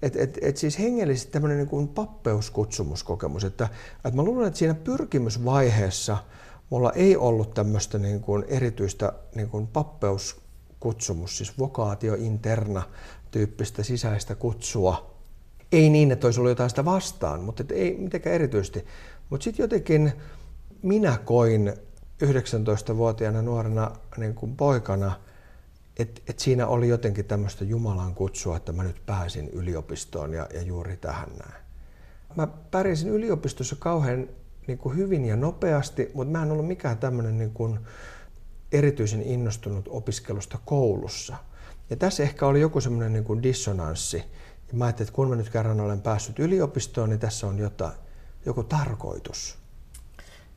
Et, 0.02 0.16
et, 0.16 0.38
et 0.42 0.58
siis 0.58 0.80
hengellisesti 0.80 1.32
tämmöinen 1.32 1.58
niin 1.58 1.68
kuin 1.68 1.88
pappeuskutsumoskokemus. 1.88 3.44
Että, 3.44 3.70
että 3.96 4.16
mä 4.16 4.24
luulen, 4.24 4.48
että 4.48 4.60
siinä 4.60 4.74
pyrkimysvaiheessa 4.74 6.18
mulla 6.70 6.92
ei 6.92 7.18
ollut 7.18 7.54
tämmöistä 7.54 8.00
niin 8.00 8.22
kuin 8.22 8.44
erityistä 8.48 9.14
niin 9.36 9.50
kuin 9.50 9.68
pappeus 9.68 10.42
kutsumus, 10.80 11.38
siis 11.38 11.60
vokaatio 11.60 12.14
interna 12.14 12.84
tyyppistä 13.32 13.84
sisäistä 13.84 14.36
kutsua. 14.36 15.11
Ei 15.72 15.90
niin, 15.90 16.12
että 16.12 16.28
olisi 16.28 16.40
ollut 16.40 16.52
jotain 16.52 16.70
sitä 16.70 16.86
vastaan, 16.86 17.40
mutta 17.40 17.64
ei 17.74 17.98
mitenkään 17.98 18.36
erityisesti. 18.36 18.86
Mutta 19.30 19.44
sitten 19.44 19.64
jotenkin 19.64 20.12
minä 20.82 21.18
koin 21.26 21.74
19-vuotiaana 22.24 23.42
nuorena 23.42 23.92
niin 24.18 24.36
kuin 24.36 24.56
poikana, 24.56 25.12
että 25.98 26.22
et 26.28 26.40
siinä 26.40 26.68
oli 26.68 26.88
jotenkin 26.88 27.26
tämmöistä 27.26 27.64
Jumalan 27.64 28.16
kutsua, 28.16 28.58
että 28.58 28.72
mä 28.72 28.84
nyt 28.84 29.06
pääsin 29.06 29.50
yliopistoon 29.50 30.34
ja, 30.34 30.48
ja 30.54 30.62
juuri 30.62 30.98
tähän 30.98 31.30
näin. 31.30 31.64
Mä 32.36 32.48
pärjäsin 32.48 33.10
yliopistossa 33.10 33.76
kauhean 33.80 34.30
niin 34.68 34.78
kuin 34.78 34.98
hyvin 34.98 35.26
ja 35.26 35.36
nopeasti, 35.36 36.12
mutta 36.14 36.32
mä 36.32 36.44
en 36.44 36.52
ollut 36.52 36.68
mikään 36.68 36.98
tämmöinen 36.98 37.38
niin 37.38 37.52
kuin 37.52 37.80
erityisen 38.72 39.22
innostunut 39.22 39.88
opiskelusta 39.92 40.58
koulussa. 40.66 41.36
Ja 41.90 41.96
tässä 41.96 42.24
ehkä 42.24 42.48
oli 42.48 42.62
joku 42.62 42.82
semmoinen 42.82 43.14
niin 43.14 43.24
kuin 43.24 43.44
dissonanssi. 43.44 44.24
Ja 44.72 44.78
mä 44.78 44.86
ajattelin, 44.86 45.08
että 45.08 45.16
kun 45.16 45.30
mä 45.30 45.36
nyt 45.36 45.50
kerran 45.50 45.80
olen 45.80 46.02
päässyt 46.02 46.40
yliopistoon, 46.40 47.10
niin 47.10 47.20
tässä 47.20 47.48
on 47.48 47.60
jotain, 47.60 47.94
joku 48.46 48.64
tarkoitus. 48.64 49.58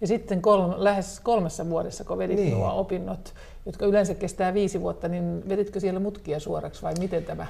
Ja 0.01 0.07
sitten 0.07 0.43
kolme, 0.43 0.75
lähes 0.77 1.21
kolmessa 1.21 1.69
vuodessa, 1.69 2.05
kun 2.05 2.19
vedit 2.19 2.37
niin. 2.37 2.55
nuo 2.55 2.81
opinnot, 2.81 3.35
jotka 3.67 3.87
yleensä 3.87 4.15
kestää 4.15 4.55
viisi 4.55 4.81
vuotta, 4.81 5.09
niin 5.09 5.49
veditkö 5.49 5.81
siellä 5.81 6.01
mutkia 6.01 6.41
suoraksi 6.41 6.83
vai 6.83 6.95
miten 6.99 7.25
tämä 7.25 7.47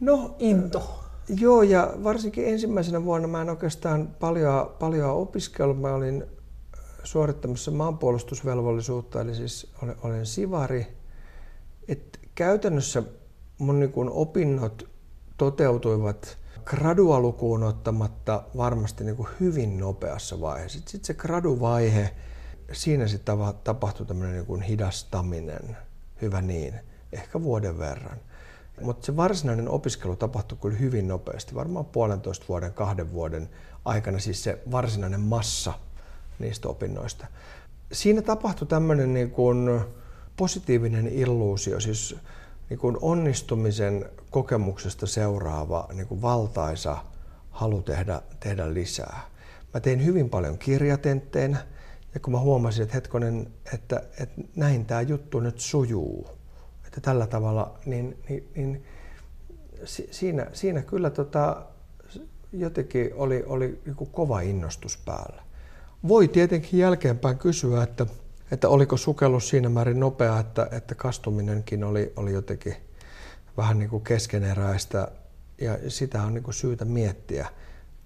no, 0.00 0.36
into? 0.38 1.02
Joo, 1.28 1.62
ja 1.62 1.94
varsinkin 2.04 2.48
ensimmäisenä 2.48 3.04
vuonna 3.04 3.28
mä 3.28 3.42
en 3.42 3.50
oikeastaan 3.50 4.08
paljon, 4.20 4.74
paljon 4.78 5.10
opiskellut. 5.10 5.80
Mä 5.80 5.94
olin 5.94 6.24
suorittamassa 7.04 7.70
maanpuolustusvelvollisuutta, 7.70 9.20
eli 9.20 9.34
siis 9.34 9.72
olen, 9.82 9.96
olen 10.02 10.26
sivari. 10.26 10.86
Et 11.88 12.20
käytännössä 12.34 13.02
mun 13.58 13.80
niin 13.80 13.92
kun 13.92 14.10
opinnot 14.10 14.91
toteutuivat 15.42 16.38
gradua 16.64 17.20
lukuun 17.20 17.62
ottamatta 17.62 18.42
varmasti 18.56 19.04
niin 19.04 19.16
kuin 19.16 19.28
hyvin 19.40 19.78
nopeassa 19.78 20.40
vaiheessa. 20.40 20.78
Sitten 20.78 20.92
sit 20.92 21.04
se 21.04 21.14
graduvaihe, 21.14 22.14
siinä 22.72 23.06
sitten 23.06 23.36
tapahtui 23.64 24.06
tämmöinen 24.06 24.34
niin 24.34 24.46
kuin 24.46 24.62
hidastaminen, 24.62 25.76
hyvä 26.22 26.42
niin, 26.42 26.74
ehkä 27.12 27.42
vuoden 27.42 27.78
verran. 27.78 28.18
Mutta 28.80 29.06
se 29.06 29.16
varsinainen 29.16 29.68
opiskelu 29.68 30.16
tapahtui 30.16 30.58
kyllä 30.60 30.76
hyvin 30.76 31.08
nopeasti, 31.08 31.54
varmaan 31.54 31.84
puolentoista 31.84 32.46
vuoden, 32.48 32.72
kahden 32.72 33.12
vuoden 33.12 33.48
aikana, 33.84 34.18
siis 34.18 34.44
se 34.44 34.58
varsinainen 34.70 35.20
massa 35.20 35.72
niistä 36.38 36.68
opinnoista. 36.68 37.26
Siinä 37.92 38.22
tapahtui 38.22 38.68
tämmöinen 38.68 39.14
niin 39.14 39.30
kuin 39.30 39.80
positiivinen 40.36 41.08
illuusio, 41.08 41.80
siis 41.80 42.16
niin 42.72 42.78
kuin 42.78 42.98
onnistumisen 43.00 44.10
kokemuksesta 44.30 45.06
seuraava 45.06 45.88
niin 45.92 46.06
kuin 46.06 46.22
valtaisa 46.22 46.96
halu 47.50 47.82
tehdä, 47.82 48.22
tehdä 48.40 48.74
lisää. 48.74 49.20
Mä 49.74 49.80
tein 49.80 50.04
hyvin 50.04 50.30
paljon 50.30 50.58
kirjatentteinä 50.58 51.66
ja 52.14 52.20
kun 52.20 52.32
mä 52.32 52.40
huomasin, 52.40 52.82
että 52.82 52.94
hetkonen, 52.94 53.46
että, 53.74 54.02
että 54.20 54.42
näin 54.56 54.86
tämä 54.86 55.00
juttu 55.00 55.40
nyt 55.40 55.60
sujuu, 55.60 56.28
että 56.86 57.00
tällä 57.00 57.26
tavalla, 57.26 57.78
niin, 57.86 58.18
niin, 58.28 58.50
niin 58.54 58.84
siinä, 60.10 60.46
siinä 60.52 60.82
kyllä 60.82 61.10
tota, 61.10 61.66
jotenkin 62.52 63.10
oli, 63.14 63.44
oli 63.46 63.80
joku 63.86 64.06
kova 64.06 64.40
innostus 64.40 64.98
päällä. 65.04 65.42
Voi 66.08 66.28
tietenkin 66.28 66.80
jälkeenpäin 66.80 67.38
kysyä, 67.38 67.82
että 67.82 68.06
että 68.52 68.68
oliko 68.68 68.96
sukellus 68.96 69.48
siinä 69.48 69.68
määrin 69.68 70.00
nopea, 70.00 70.38
että, 70.38 70.68
että 70.70 70.94
kastuminenkin 70.94 71.84
oli, 71.84 72.12
oli 72.16 72.32
jotenkin 72.32 72.76
vähän 73.56 73.78
niin 73.78 73.90
kuin 73.90 74.04
keskeneräistä 74.04 75.08
ja 75.60 75.78
sitä 75.88 76.22
on 76.22 76.34
niin 76.34 76.44
kuin 76.44 76.54
syytä 76.54 76.84
miettiä. 76.84 77.48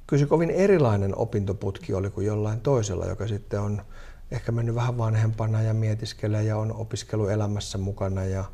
Kyllä 0.07 0.21
se 0.21 0.27
kovin 0.27 0.51
erilainen 0.51 1.19
opintoputki 1.19 1.95
oli 1.95 2.11
kuin 2.11 2.27
jollain 2.27 2.61
toisella, 2.61 3.07
joka 3.07 3.27
sitten 3.27 3.61
on 3.61 3.83
ehkä 4.31 4.53
mennyt 4.53 4.75
vähän 4.75 4.99
vanhempana 4.99 5.63
ja 5.63 5.75
mietiskelee 5.75 6.43
ja 6.43 6.57
on 6.57 6.73
opiskeluelämässä 6.73 7.79
mukana 7.79 8.25
ja, 8.25 8.45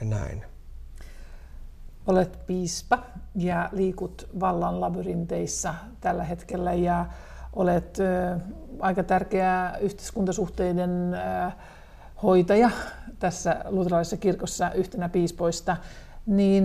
ja 0.00 0.06
näin. 0.06 0.44
Olet 2.06 2.46
piispa 2.46 2.98
ja 3.34 3.68
liikut 3.72 4.28
vallan 4.40 4.80
labyrinteissa 4.80 5.74
tällä 6.00 6.24
hetkellä 6.24 6.74
ja 6.74 7.06
olet 7.56 7.98
aika 8.80 9.02
tärkeä 9.02 9.76
yhteiskuntasuhteiden 9.80 10.90
hoitaja 12.22 12.70
tässä 13.18 13.64
luterilaisessa 13.68 14.16
kirkossa 14.16 14.70
yhtenä 14.72 15.08
piispoista, 15.08 15.76
niin 16.26 16.64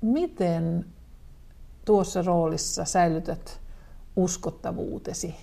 miten 0.00 0.86
tuossa 1.84 2.22
roolissa 2.22 2.84
säilytät 2.84 3.60
uskottavuutesi? 4.16 5.34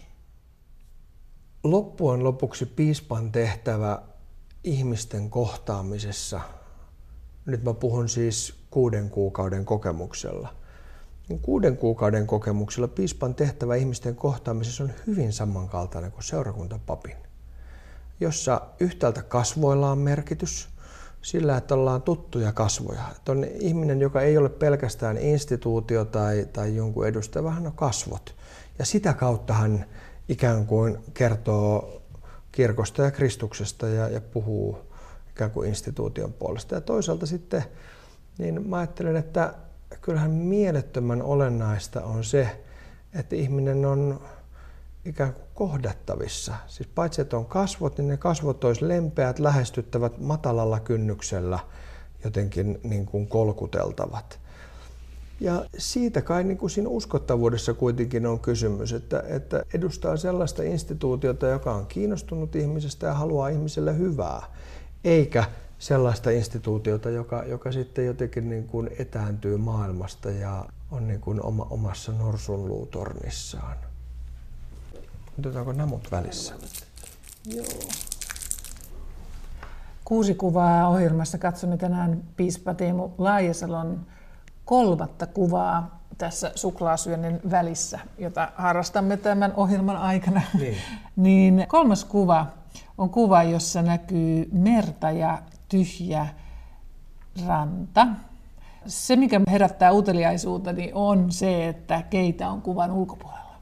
Loppujen 1.64 2.24
lopuksi 2.24 2.66
piispan 2.66 3.32
tehtävä 3.32 4.02
ihmisten 4.64 5.30
kohtaamisessa, 5.30 6.42
nyt 7.46 7.64
mä 7.64 7.74
puhun 7.74 8.10
siis 8.10 8.56
kuuden 8.72 9.10
kuukauden 9.10 9.66
kokemuksella, 9.66 10.56
kuuden 11.42 11.78
kuukauden 11.78 12.28
kokemuksella 12.28 12.88
piispan 12.88 13.36
tehtävä 13.36 13.76
ihmisten 13.76 14.16
kohtaamisessa 14.16 14.84
on 14.84 14.92
hyvin 15.08 15.34
samankaltainen 15.34 16.12
kuin 16.12 16.24
seurakuntapapin, 16.24 17.16
jossa 18.20 18.62
yhtäältä 18.80 19.24
kasvoilla 19.24 19.92
on 19.92 19.98
merkitys 19.98 20.70
sillä, 21.22 21.58
että 21.58 21.76
ollaan 21.76 22.02
tuttuja 22.02 22.52
kasvoja. 22.52 23.02
Että 23.16 23.32
on 23.32 23.44
ihminen, 23.44 24.02
joka 24.02 24.22
ei 24.22 24.38
ole 24.38 24.50
pelkästään 24.50 25.18
instituutio 25.18 26.06
tai, 26.06 26.48
tai 26.54 26.76
jonkun 26.76 27.08
edustaja, 27.08 27.44
vaan 27.44 27.56
hän 27.56 27.68
on 27.68 27.74
kasvot. 27.74 28.36
Ja 28.80 28.86
sitä 28.86 29.14
kautta 29.14 29.54
hän 29.54 29.86
ikään 30.30 30.66
kuin 30.66 30.98
kertoo 31.14 32.02
kirkosta 32.52 33.02
ja 33.02 33.12
Kristuksesta 33.12 33.88
ja, 33.88 34.10
ja 34.10 34.22
puhuu 34.22 34.80
ikään 35.32 35.52
kuin 35.52 35.70
instituution 35.70 36.34
puolesta. 36.34 36.76
Ja 36.76 36.82
toisaalta 36.82 37.26
sitten 37.26 37.64
niin 38.38 38.70
mä 38.70 38.78
ajattelen, 38.78 39.16
että 39.16 39.54
kyllähän 40.02 40.32
mielettömän 40.32 41.22
olennaista 41.22 42.02
on 42.02 42.24
se, 42.24 42.64
että 43.14 43.36
ihminen 43.36 43.86
on 43.86 44.20
ikään 45.06 45.34
kuin 45.34 45.48
kohdattavissa. 45.54 46.56
Siis 46.68 46.90
paitsi, 46.96 47.22
että 47.22 47.38
on 47.38 47.46
kasvot, 47.46 47.98
niin 47.98 48.08
ne 48.08 48.18
kasvot 48.18 48.64
olisi 48.64 48.88
lempeät, 48.88 49.40
lähestyttävät 49.40 50.18
matalalla 50.18 50.80
kynnyksellä 50.80 51.60
jotenkin 52.24 52.80
niin 52.84 53.06
kuin 53.06 53.28
kolkuteltavat. 53.28 54.40
Ja 55.40 55.66
siitä 55.78 56.22
kai 56.22 56.44
niin 56.44 56.58
kuin 56.58 56.70
siinä 56.70 56.90
uskottavuudessa 56.90 57.74
kuitenkin 57.74 58.26
on 58.26 58.40
kysymys, 58.40 58.94
että, 58.94 59.24
että 59.28 59.64
edustaa 59.74 60.18
sellaista 60.18 60.64
instituutiota, 60.64 61.48
joka 61.48 61.76
on 61.76 61.86
kiinnostunut 61.88 62.56
ihmisestä 62.56 63.08
ja 63.08 63.14
haluaa 63.14 63.50
ihmiselle 63.50 63.98
hyvää, 63.98 64.44
eikä 65.04 65.44
sellaista 65.80 66.30
instituutiota, 66.30 67.10
joka, 67.10 67.44
joka 67.44 67.72
sitten 67.72 68.06
jotenkin 68.06 68.50
niin 68.50 68.68
kuin 68.68 68.90
etääntyy 69.00 69.58
maailmasta 69.58 70.32
ja 70.32 70.66
on 70.92 71.08
niin 71.08 71.22
kuin 71.22 71.44
oma, 71.44 71.68
omassa 71.70 72.12
norsunluutornissaan. 72.12 73.78
Otetaanko 75.40 75.72
namut 75.74 76.12
välissä? 76.12 76.54
Joo. 77.46 77.66
Kuusi 80.06 80.36
kuvaa 80.36 80.88
ohjelmassa 80.88 81.38
katsomme 81.38 81.78
tänään 81.78 82.24
piispa 82.36 82.74
Teemu 82.74 83.10
Laajasalon 83.18 84.06
kolmatta 84.66 85.28
kuvaa 85.28 86.00
tässä 86.18 86.52
suklaasyönnin 86.56 87.40
välissä, 87.52 88.00
jota 88.18 88.52
harrastamme 88.56 89.18
tämän 89.18 89.54
ohjelman 89.56 89.98
aikana. 89.98 90.42
Niin. 90.60 90.78
niin 91.16 91.66
kolmas 91.68 92.06
kuva 92.06 92.46
on 92.98 93.10
kuva, 93.10 93.44
jossa 93.44 93.82
näkyy 93.82 94.50
merta 94.52 95.12
ja 95.12 95.42
tyhjä 95.70 96.28
ranta. 97.48 98.08
Se, 98.86 99.16
mikä 99.16 99.42
herättää 99.52 99.92
uteliaisuuteni, 99.92 100.92
on 100.94 101.32
se, 101.32 101.68
että 101.68 102.04
keitä 102.10 102.50
on 102.50 102.62
kuvan 102.62 102.92
ulkopuolella. 102.92 103.56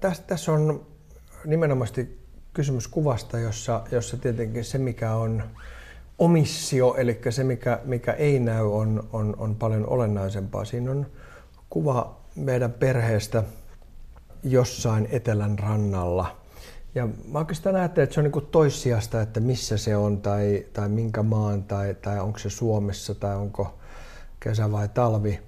Tässä, 0.00 0.22
tässä 0.22 0.52
on 0.52 0.86
nimenomaan 1.44 1.88
kysymys 2.52 2.88
kuvasta, 2.88 3.38
jossa, 3.38 3.82
jossa 3.90 4.16
tietenkin 4.16 4.64
se, 4.64 4.78
mikä 4.78 5.14
on 5.14 5.42
omissio, 6.18 6.94
eli 6.94 7.20
se, 7.30 7.44
mikä, 7.44 7.80
mikä 7.84 8.12
ei 8.12 8.40
näy, 8.40 8.72
on, 8.72 9.08
on, 9.12 9.34
on 9.38 9.56
paljon 9.56 9.88
olennaisempaa. 9.88 10.64
Siinä 10.64 10.90
on 10.90 11.06
kuva 11.70 12.16
meidän 12.36 12.72
perheestä 12.72 13.42
jossain 14.42 15.08
etelän 15.10 15.58
rannalla– 15.58 16.36
ja 16.94 17.08
mä 17.32 17.38
oikeastaan 17.38 17.76
ajattelen, 17.76 18.04
että 18.04 18.14
se 18.14 18.20
on 18.20 18.24
niin 18.24 18.46
toissijasta, 18.50 19.22
että 19.22 19.40
missä 19.40 19.76
se 19.76 19.96
on 19.96 20.20
tai, 20.20 20.66
tai 20.72 20.88
minkä 20.88 21.22
maan 21.22 21.64
tai, 21.64 21.94
tai 21.94 22.20
onko 22.20 22.38
se 22.38 22.50
Suomessa 22.50 23.14
tai 23.14 23.36
onko 23.36 23.78
kesä 24.40 24.72
vai 24.72 24.88
talvi. 24.88 25.40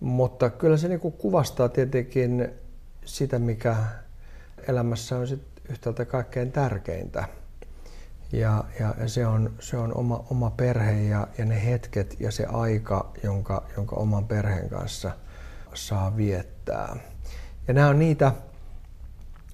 Mutta 0.00 0.50
kyllä 0.50 0.76
se 0.76 0.88
niin 0.88 1.00
kuvastaa 1.00 1.68
tietenkin 1.68 2.48
sitä, 3.04 3.38
mikä 3.38 3.76
elämässä 4.68 5.16
on 5.16 5.28
sit 5.28 5.42
yhtäältä 5.70 6.04
kaikkein 6.04 6.52
tärkeintä. 6.52 7.24
Ja, 8.32 8.64
ja, 8.80 8.94
ja 9.00 9.08
se 9.08 9.26
on, 9.26 9.52
se 9.60 9.76
on 9.76 9.94
oma, 9.94 10.24
oma 10.30 10.50
perhe 10.50 11.02
ja, 11.02 11.28
ja 11.38 11.44
ne 11.44 11.64
hetket 11.64 12.16
ja 12.20 12.30
se 12.30 12.46
aika, 12.46 13.12
jonka, 13.24 13.62
jonka 13.76 13.96
oman 13.96 14.26
perheen 14.26 14.68
kanssa 14.68 15.10
saa 15.74 16.16
viettää. 16.16 16.96
Ja 17.68 17.74
nämä 17.74 17.88
on 17.88 17.98
niitä 17.98 18.32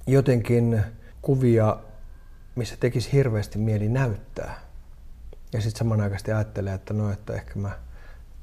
jotenkin 0.07 0.83
kuvia, 1.27 1.77
missä 2.55 2.77
tekisi 2.81 3.13
hirveästi 3.13 3.59
mieli 3.59 3.89
näyttää. 3.89 4.61
Ja 5.53 5.61
sitten 5.61 5.79
samanaikaisesti 5.79 6.33
ajattelee, 6.33 6.75
että 6.75 6.95
no, 6.95 7.11
että 7.11 7.33
ehkä 7.33 7.59
mä 7.59 7.71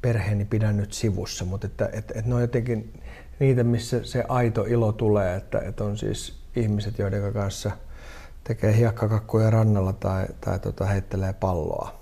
perheeni 0.02 0.46
pidän 0.46 0.78
nyt 0.78 0.93
sivussa, 0.93 1.46
mutta 1.46 1.67
että, 1.67 1.86
että, 1.86 2.13
että 2.15 2.30
ne 2.30 2.36
on 2.36 2.41
jotenkin 2.41 3.02
niitä, 3.39 3.63
missä 3.63 4.04
se 4.04 4.24
aito 4.28 4.63
ilo 4.63 4.91
tulee, 4.91 5.36
että, 5.36 5.60
että 5.60 5.84
on 5.84 5.98
siis 5.98 6.39
ihmiset, 6.56 7.00
joiden 7.00 7.34
kanssa 7.34 7.72
tekee 8.43 8.78
hiekkakakkuja 8.78 9.50
rannalla 9.50 9.93
tai, 9.93 10.26
tai 10.41 10.60
tota, 10.60 10.86
heittelee 10.86 11.34
palloa. 11.34 12.00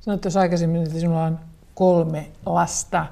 Sanoit 0.00 0.20
tuossa 0.20 0.40
aikaisemmin, 0.40 0.82
että 0.82 0.98
sinulla 0.98 1.24
on 1.24 1.38
kolme 1.74 2.30
lasta, 2.46 3.06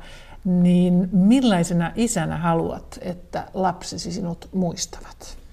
niin 0.44 1.08
millaisena 1.12 1.92
isänä 1.94 2.36
haluat, 2.36 2.98
että 3.02 3.46
lapsesi 3.54 4.12
sinut 4.12 4.48
muistavat? 4.52 5.45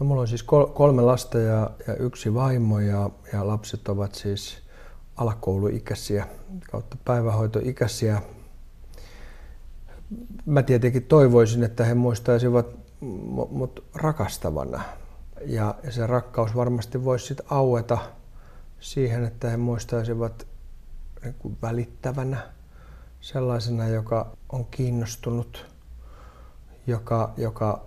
No, 0.00 0.06
mulla 0.06 0.20
on 0.20 0.28
siis 0.28 0.42
kolme 0.74 1.02
lasta 1.02 1.38
ja, 1.38 1.70
ja 1.86 1.94
yksi 1.94 2.34
vaimo 2.34 2.80
ja, 2.80 3.10
ja 3.32 3.46
lapset 3.46 3.88
ovat 3.88 4.14
siis 4.14 4.58
alakouluikäisiä 5.16 6.26
kautta 6.70 6.96
päivähoitoikäisiä. 7.04 8.22
Mä 10.46 10.62
tietenkin 10.62 11.02
toivoisin, 11.02 11.62
että 11.62 11.84
he 11.84 11.94
muistaisivat 11.94 12.66
mut 13.50 13.84
rakastavana. 13.94 14.82
Ja, 15.46 15.74
ja 15.82 15.92
se 15.92 16.06
rakkaus 16.06 16.56
varmasti 16.56 17.04
voisi 17.04 17.26
sitten 17.26 17.46
aueta 17.50 17.98
siihen, 18.80 19.24
että 19.24 19.50
he 19.50 19.56
muistaisivat 19.56 20.46
niin 21.24 21.58
välittävänä, 21.62 22.38
sellaisena, 23.20 23.88
joka 23.88 24.36
on 24.52 24.66
kiinnostunut, 24.66 25.66
joka, 26.86 27.32
joka 27.36 27.84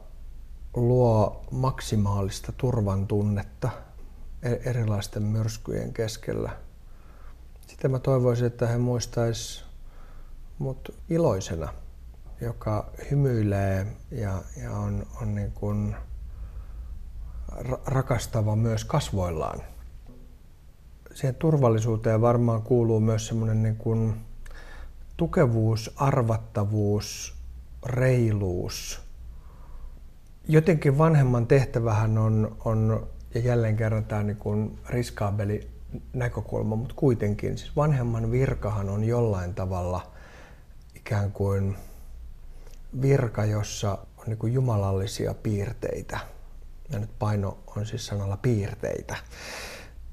luo 0.76 1.46
maksimaalista 1.52 2.52
turvan 2.52 3.08
tunnetta 3.08 3.70
e-, 4.44 4.70
erilaisten 4.70 5.24
myrskyjen 5.24 5.94
keskellä. 5.94 6.52
Sitten 7.68 7.92
mä 7.92 8.00
toivoisin, 8.00 8.48
että 8.48 8.68
he 8.68 8.78
muistais 8.78 9.66
mut 10.60 10.96
iloisena, 11.10 11.74
joka 12.42 12.92
hymyilee 13.12 13.88
ja, 14.12 14.42
ja 14.62 14.72
on, 14.72 15.08
on 15.22 15.36
niin 15.36 15.52
kuin 15.52 15.96
rakastava 17.86 18.56
myös 18.56 18.86
kasvoillaan. 18.86 19.62
Siihen 21.14 21.36
turvallisuuteen 21.36 22.22
varmaan 22.22 22.62
kuuluu 22.62 23.00
myös 23.00 23.28
semmoinen 23.28 23.64
niin 23.64 24.26
tukevuus, 25.18 25.94
arvattavuus, 25.96 27.36
reiluus. 27.86 29.09
Jotenkin 30.52 30.98
vanhemman 30.98 31.48
tehtävähän 31.48 32.18
on, 32.18 32.58
on 32.66 33.08
ja 33.34 33.42
jälleen 33.42 33.78
kerran 33.78 34.06
tämä 34.06 34.24
niin 34.24 34.80
riskaabeli 34.90 35.68
näkökulma, 36.14 36.76
mutta 36.76 36.96
kuitenkin 36.98 37.58
siis 37.58 37.76
vanhemman 37.76 38.32
virkahan 38.32 38.90
on 38.90 39.04
jollain 39.04 39.54
tavalla 39.54 40.12
ikään 40.96 41.32
kuin 41.32 41.78
virka, 43.02 43.46
jossa 43.46 43.98
on 44.18 44.24
niin 44.28 44.38
kuin 44.38 44.54
jumalallisia 44.54 45.34
piirteitä. 45.34 46.20
Ja 46.92 47.00
nyt 47.00 47.20
paino 47.20 47.58
on 47.76 47.86
siis 47.86 48.06
sanalla 48.06 48.38
piirteitä. 48.38 49.16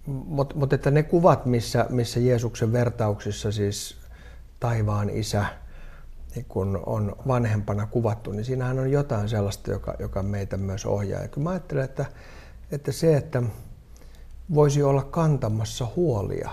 Mutta 0.06 0.56
mut 0.56 0.72
että 0.72 0.90
ne 0.90 1.02
kuvat, 1.02 1.46
missä, 1.46 1.86
missä 1.90 2.20
Jeesuksen 2.20 2.72
vertauksissa 2.72 3.52
siis 3.52 3.96
taivaan 4.60 5.10
isä 5.10 5.46
niin 6.36 6.46
kun 6.48 6.82
on 6.86 7.16
vanhempana 7.28 7.86
kuvattu, 7.86 8.32
niin 8.32 8.44
siinähän 8.44 8.78
on 8.78 8.90
jotain 8.90 9.28
sellaista, 9.28 9.70
joka, 9.70 9.94
joka 9.98 10.22
meitä 10.22 10.56
myös 10.56 10.86
ohjaa. 10.86 11.22
Ja 11.22 11.28
kyllä 11.28 11.44
mä 11.44 11.50
ajattelen, 11.50 11.84
että, 11.84 12.06
että 12.70 12.92
se, 12.92 13.16
että 13.16 13.42
voisi 14.54 14.82
olla 14.82 15.02
kantamassa 15.02 15.86
huolia, 15.96 16.50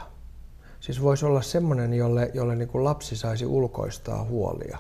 siis 0.79 1.01
voisi 1.01 1.25
olla 1.25 1.41
semmoinen, 1.41 1.93
jolle, 1.93 2.31
jolle 2.33 2.55
niin 2.55 2.67
kuin 2.67 2.83
lapsi 2.83 3.15
saisi 3.15 3.45
ulkoistaa 3.45 4.23
huolia. 4.23 4.77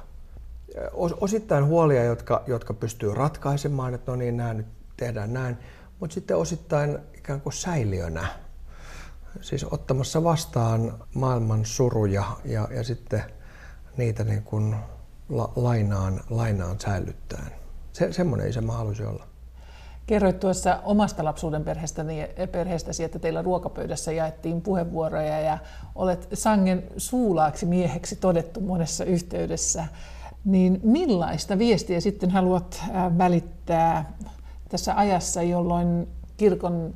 Osittain 1.21 1.65
huolia, 1.65 2.03
jotka, 2.03 2.43
jotka 2.47 2.73
pystyy 2.73 3.13
ratkaisemaan, 3.13 3.93
että 3.93 4.11
no 4.11 4.15
niin, 4.15 4.37
nämä 4.37 4.53
nyt 4.53 4.67
tehdään 4.97 5.33
näin, 5.33 5.57
mutta 5.99 6.13
sitten 6.13 6.37
osittain 6.37 6.97
ikään 7.17 7.41
kuin 7.41 7.53
säiliönä 7.53 8.27
siis 9.41 9.65
ottamassa 9.71 10.23
vastaan 10.23 10.99
maailman 11.13 11.65
suruja 11.65 12.23
ja, 12.45 12.67
ja 12.71 12.83
sitten 12.83 13.23
niitä 13.97 14.23
niin 14.23 14.43
kuin 14.43 14.75
la, 15.29 15.51
lainaan, 15.55 16.21
lainaan 16.29 16.79
säilyttäen. 16.79 17.51
Se, 17.93 18.13
semmoinen 18.13 18.49
isä 18.49 18.61
mä 18.61 18.71
haluaisin 18.71 19.07
olla. 19.07 19.27
Kerroit 20.07 20.39
tuossa 20.39 20.79
omasta 20.83 21.23
lapsuuden 21.23 21.63
perheestäsi, 21.63 22.13
perheestäsi, 22.51 23.03
että 23.03 23.19
teillä 23.19 23.41
ruokapöydässä 23.41 24.11
jaettiin 24.11 24.61
puheenvuoroja 24.61 25.39
ja 25.39 25.57
olet 25.95 26.27
sangen 26.33 26.83
suulaaksi 26.97 27.65
mieheksi 27.65 28.15
todettu 28.15 28.61
monessa 28.61 29.05
yhteydessä. 29.05 29.85
Niin 30.45 30.79
millaista 30.83 31.57
viestiä 31.57 31.99
sitten 31.99 32.31
haluat 32.31 32.83
välittää 33.17 34.13
tässä 34.69 34.97
ajassa, 34.97 35.41
jolloin 35.41 36.07
kirkon 36.37 36.93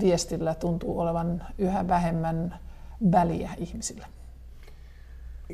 viestillä 0.00 0.54
tuntuu 0.54 1.00
olevan 1.00 1.42
yhä 1.58 1.88
vähemmän 1.88 2.58
väliä 3.12 3.50
ihmisillä. 3.58 4.06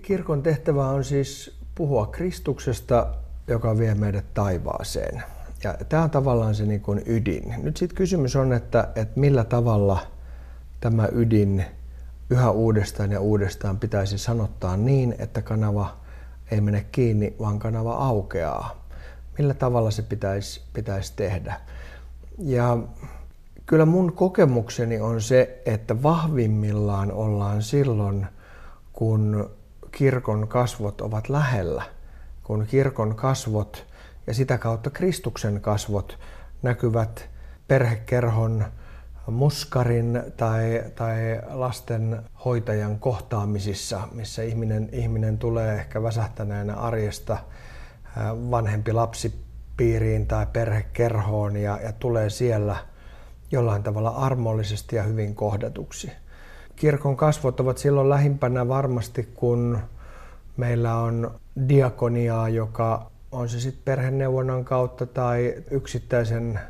Kirkon 0.01 0.43
tehtävä 0.43 0.89
on 0.89 1.05
siis 1.05 1.59
puhua 1.75 2.07
Kristuksesta, 2.07 3.07
joka 3.49 3.79
vie 3.79 3.95
meidät 3.95 4.35
taivaaseen. 4.35 5.23
Ja 5.65 5.75
tämä 5.89 6.03
on 6.03 6.11
tavallaan 6.11 6.55
se 6.55 6.67
niin 6.67 6.81
kuin 6.81 7.03
ydin. 7.07 7.55
Nyt 7.63 7.77
sitten 7.77 7.97
kysymys 7.97 8.37
on, 8.37 8.53
että, 8.53 8.89
että 8.95 9.21
millä 9.21 9.45
tavalla 9.45 9.99
tämä 10.81 11.09
ydin 11.13 11.65
yhä 12.31 12.51
uudestaan 12.51 13.13
ja 13.13 13.21
uudestaan 13.21 13.79
pitäisi 13.79 14.19
sanottaa 14.19 14.77
niin, 14.77 15.15
että 15.19 15.43
kanava 15.43 15.97
ei 16.51 16.61
mene 16.61 16.87
kiinni, 16.93 17.35
vaan 17.39 17.59
kanava 17.59 17.95
aukeaa. 17.95 18.85
Millä 19.39 19.55
tavalla 19.55 19.91
se 19.91 20.03
pitäisi, 20.03 20.63
pitäisi 20.73 21.13
tehdä. 21.17 21.61
Ja 22.39 22.79
Kyllä 23.69 23.87
mun 23.87 24.13
kokemukseni 24.13 25.01
on 25.01 25.21
se, 25.21 25.63
että 25.67 26.03
vahvimmillaan 26.03 27.13
ollaan 27.13 27.63
silloin, 27.63 28.27
kun 28.93 29.51
kirkon 29.93 30.49
kasvot 30.49 31.01
ovat 31.01 31.29
lähellä, 31.29 31.83
kun 32.43 32.67
kirkon 32.67 33.15
kasvot 33.15 33.87
ja 34.27 34.35
sitä 34.35 34.59
kautta 34.59 34.91
Kristuksen 34.91 35.61
kasvot 35.61 36.19
näkyvät 36.63 37.31
perhekerhon 37.69 38.65
muskarin 39.27 40.23
tai, 40.37 40.85
tai 40.95 41.17
lasten 41.49 42.23
hoitajan 42.45 42.99
kohtaamisissa, 42.99 44.09
missä 44.13 44.43
ihminen, 44.43 44.89
ihminen 44.93 45.39
tulee 45.39 45.75
ehkä 45.75 46.03
väsähtäneenä 46.03 46.75
arjesta 46.75 47.39
vanhempi 48.51 48.93
lapsipiiriin 48.93 50.27
tai 50.27 50.47
perhekerhoon 50.53 51.57
ja, 51.57 51.79
ja 51.83 51.93
tulee 51.93 52.31
siellä– 52.31 52.77
jollain 53.51 53.83
tavalla 53.83 54.11
armollisesti 54.11 54.97
ja 54.97 55.03
hyvin 55.03 55.35
kohdatuksi. 55.35 56.11
Kirkon 56.79 57.17
kasvot 57.17 57.61
ovat 57.61 57.79
silloin 57.79 58.09
lähimpänä 58.09 58.69
varmasti, 58.69 59.29
kun 59.35 59.79
meillä 60.57 60.97
on 60.97 61.31
diakoniaa, 61.69 62.49
joka 62.49 63.11
on 63.33 63.49
se 63.49 63.61
sitten 63.61 63.83
perheneuvonnan 63.85 64.65
kautta 64.65 65.07
tai 65.07 65.55
yksittäisen 65.71 66.61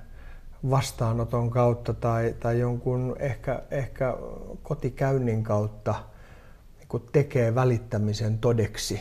vastaanoton 0.70 1.50
kautta 1.50 1.94
tai, 1.94 2.34
tai 2.40 2.60
jonkun 2.60 3.16
ehkä, 3.18 3.62
ehkä 3.70 4.16
kotikäynnin 4.62 5.44
kautta 5.44 5.94
niin 6.78 7.02
tekee 7.12 7.54
välittämisen 7.54 8.38
todeksi. 8.38 9.00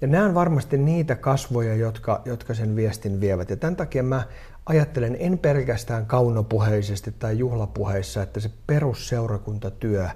Ja 0.00 0.06
nämä 0.06 0.24
on 0.24 0.34
varmasti 0.34 0.78
niitä 0.78 1.14
kasvoja, 1.16 1.74
jotka, 1.74 2.22
jotka 2.24 2.54
sen 2.54 2.76
viestin 2.76 3.20
vievät. 3.20 3.50
Ja 3.50 3.56
tämän 3.56 3.76
takia 3.76 4.02
mä 4.02 4.22
ajattelen 4.70 5.16
en 5.20 5.38
pelkästään 5.38 6.06
kaunopuheisesti 6.06 7.12
tai 7.18 7.38
juhlapuheissa, 7.38 8.22
että 8.22 8.40
se 8.40 8.50
perusseurakuntatyö 8.66 10.08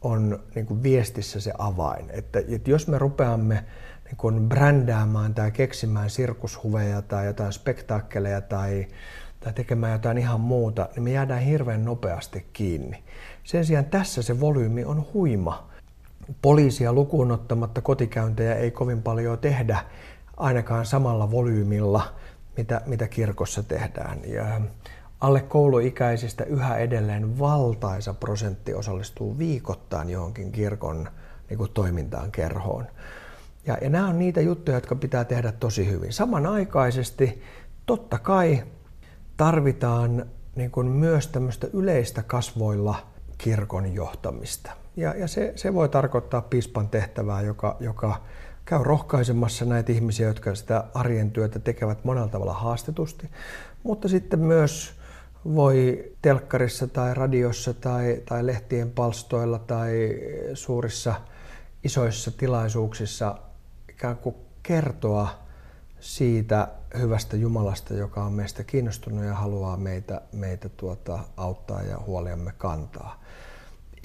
on 0.00 0.40
niin 0.54 0.66
kuin 0.66 0.82
viestissä 0.82 1.40
se 1.40 1.52
avain. 1.58 2.10
Että, 2.10 2.38
että 2.48 2.70
jos 2.70 2.88
me 2.88 2.98
rupeamme 2.98 3.64
niin 4.04 4.16
kuin 4.16 4.48
brändäämään 4.48 5.34
tai 5.34 5.50
keksimään 5.50 6.10
sirkushuveja 6.10 7.02
tai 7.02 7.26
jotain 7.26 7.52
spektaakkeleja 7.52 8.40
tai, 8.40 8.86
tai 9.40 9.52
tekemään 9.52 9.92
jotain 9.92 10.18
ihan 10.18 10.40
muuta, 10.40 10.88
niin 10.94 11.02
me 11.02 11.12
jäädään 11.12 11.42
hirveän 11.42 11.84
nopeasti 11.84 12.46
kiinni. 12.52 13.02
Sen 13.44 13.64
sijaan 13.64 13.84
tässä 13.84 14.22
se 14.22 14.40
volyymi 14.40 14.84
on 14.84 15.06
huima. 15.14 15.70
Poliisia 16.42 16.92
lukuun 16.92 17.32
ottamatta 17.32 17.80
kotikäyntejä 17.80 18.54
ei 18.54 18.70
kovin 18.70 19.02
paljon 19.02 19.38
tehdä 19.38 19.78
ainakaan 20.36 20.86
samalla 20.86 21.30
volyymilla– 21.30 22.02
mitä, 22.60 22.80
mitä 22.86 23.08
kirkossa 23.08 23.62
tehdään. 23.62 24.18
Ja 24.24 24.60
alle 25.20 25.40
kouluikäisistä 25.40 26.44
yhä 26.44 26.76
edelleen 26.76 27.38
valtaisa 27.38 28.14
prosentti 28.14 28.74
osallistuu 28.74 29.38
viikoittain 29.38 30.10
johonkin 30.10 30.52
kirkon 30.52 31.08
niin 31.48 31.58
kuin 31.58 31.70
toimintaan 31.70 32.32
kerhoon. 32.32 32.86
Ja, 33.66 33.78
ja 33.82 33.90
nämä 33.90 34.08
on 34.08 34.18
niitä 34.18 34.40
juttuja, 34.40 34.76
jotka 34.76 34.94
pitää 34.94 35.24
tehdä 35.24 35.52
tosi 35.52 35.90
hyvin. 35.90 36.12
Samanaikaisesti 36.12 37.42
totta 37.86 38.18
kai 38.18 38.62
tarvitaan 39.36 40.26
niin 40.56 40.70
kuin 40.70 40.86
myös 40.86 41.28
tämmöistä 41.28 41.66
yleistä 41.72 42.22
kasvoilla 42.22 43.06
kirkon 43.38 43.94
johtamista. 43.94 44.70
Ja, 44.96 45.14
ja 45.14 45.28
se, 45.28 45.52
se 45.56 45.74
voi 45.74 45.88
tarkoittaa 45.88 46.42
piispan 46.42 46.88
tehtävää, 46.88 47.42
joka, 47.42 47.76
joka 47.80 48.22
käy 48.70 48.82
rohkaisemassa 48.82 49.64
näitä 49.64 49.92
ihmisiä, 49.92 50.28
jotka 50.28 50.54
sitä 50.54 50.84
arjen 50.94 51.30
työtä 51.30 51.58
tekevät 51.58 52.04
monella 52.04 52.28
tavalla 52.28 52.52
haastetusti, 52.52 53.30
mutta 53.82 54.08
sitten 54.08 54.38
myös 54.38 54.92
voi 55.44 56.04
telkkarissa 56.22 56.86
tai 56.86 57.14
radiossa 57.14 57.74
tai, 57.74 58.22
tai 58.28 58.46
lehtien 58.46 58.90
palstoilla 58.90 59.58
tai 59.58 59.90
suurissa 60.54 61.14
isoissa 61.84 62.30
tilaisuuksissa 62.30 63.38
ikään 63.88 64.16
kuin 64.16 64.34
kertoa 64.62 65.28
siitä 66.00 66.68
hyvästä 66.98 67.36
Jumalasta, 67.36 67.94
joka 67.94 68.24
on 68.24 68.32
meistä 68.32 68.64
kiinnostunut 68.64 69.24
ja 69.24 69.34
haluaa 69.34 69.76
meitä, 69.76 70.20
meitä 70.32 70.68
tuota, 70.68 71.18
auttaa 71.36 71.82
ja 71.82 71.98
huoliamme 72.06 72.52
kantaa. 72.58 73.22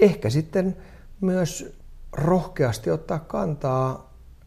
Ehkä 0.00 0.30
sitten 0.30 0.76
myös 1.20 1.76
rohkeasti 2.12 2.90
ottaa 2.90 3.18
kantaa 3.18 4.05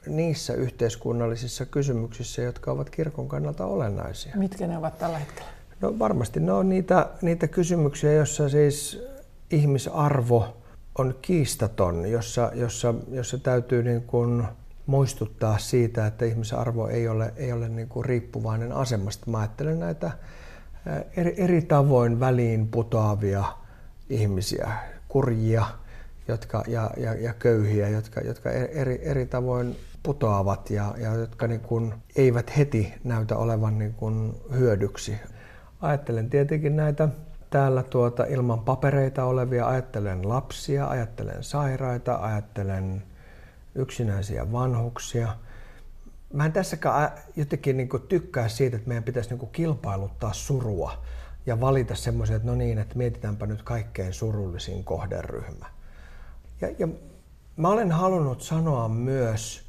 niissä 0.09 0.53
yhteiskunnallisissa 0.53 1.65
kysymyksissä, 1.65 2.41
jotka 2.41 2.71
ovat 2.71 2.89
kirkon 2.89 3.27
kannalta 3.27 3.65
olennaisia. 3.65 4.33
Mitkä 4.35 4.67
ne 4.67 4.77
ovat 4.77 4.97
tällä 4.97 5.19
hetkellä? 5.19 5.49
No 5.81 5.99
varmasti 5.99 6.39
ne 6.39 6.51
on 6.51 6.69
niitä, 6.69 7.09
niitä 7.21 7.47
kysymyksiä, 7.47 8.13
joissa 8.13 8.49
siis 8.49 9.03
ihmisarvo 9.51 10.57
on 10.97 11.15
kiistaton, 11.21 12.11
jossa, 12.11 12.51
jossa, 12.53 12.93
jossa 13.11 13.37
täytyy 13.37 13.83
niin 13.83 14.01
kuin 14.01 14.43
muistuttaa 14.85 15.57
siitä, 15.57 16.07
että 16.07 16.25
ihmisarvo 16.25 16.87
ei 16.87 17.07
ole, 17.07 17.33
ei 17.35 17.51
ole 17.51 17.69
niin 17.69 17.89
kuin 17.89 18.05
riippuvainen 18.05 18.71
asemasta. 18.71 19.31
Mä 19.31 19.39
ajattelen 19.39 19.79
näitä 19.79 20.11
eri, 21.17 21.33
eri 21.37 21.61
tavoin 21.61 22.19
väliin 22.19 22.67
putoavia 22.67 23.43
ihmisiä, 24.09 24.71
kurjia 25.07 25.65
jotka, 26.29 26.63
ja, 26.67 26.91
ja, 26.97 27.13
ja 27.13 27.33
köyhiä, 27.33 27.89
jotka, 27.89 28.21
jotka 28.21 28.51
eri, 28.51 28.99
eri 29.03 29.25
tavoin 29.25 29.77
putoavat 30.03 30.69
ja, 30.69 30.93
ja 30.97 31.13
jotka 31.13 31.47
niin 31.47 31.61
kuin 31.61 31.93
eivät 32.15 32.57
heti 32.57 32.93
näytä 33.03 33.37
olevan 33.37 33.79
niin 33.79 33.93
kuin 33.93 34.33
hyödyksi. 34.51 35.15
Ajattelen 35.81 36.29
tietenkin 36.29 36.75
näitä 36.75 37.09
täällä 37.49 37.83
tuota 37.83 38.25
ilman 38.25 38.59
papereita 38.59 39.25
olevia, 39.25 39.67
ajattelen 39.67 40.29
lapsia, 40.29 40.87
ajattelen 40.87 41.43
sairaita, 41.43 42.15
ajattelen 42.15 43.03
yksinäisiä 43.75 44.51
vanhuksia. 44.51 45.35
Mä 46.33 46.45
en 46.45 46.51
tässäkään 46.51 47.11
jotenkin 47.35 47.77
niin 47.77 47.89
kuin 47.89 48.03
tykkää 48.03 48.47
siitä, 48.47 48.75
että 48.75 48.87
meidän 48.87 49.03
pitäisi 49.03 49.29
niin 49.29 49.39
kuin 49.39 49.51
kilpailuttaa 49.51 50.33
surua 50.33 51.03
ja 51.45 51.61
valita 51.61 51.95
semmoisia, 51.95 52.35
että 52.35 52.47
no 52.47 52.55
niin, 52.55 52.77
että 52.77 52.97
mietitäänpä 52.97 53.45
nyt 53.45 53.63
kaikkein 53.63 54.13
surullisin 54.13 54.83
kohderyhmä. 54.83 55.65
Ja, 56.61 56.69
ja 56.79 56.87
mä 57.57 57.69
olen 57.69 57.91
halunnut 57.91 58.41
sanoa 58.41 58.89
myös, 58.89 59.68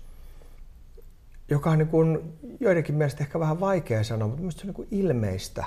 joka 1.51 1.71
on 1.71 1.79
niin 1.79 1.89
kuin 1.89 2.39
joidenkin 2.61 2.95
mielestä 2.95 3.25
ehkä 3.25 3.41
vähän 3.41 3.61
vaikea 3.61 4.05
sanoa, 4.05 4.29
mutta 4.29 4.41
mielestäni 4.41 4.63
se 4.63 4.67
on 4.67 4.67
niin 4.67 4.91
kuin 4.91 5.01
ilmeistä 5.01 5.65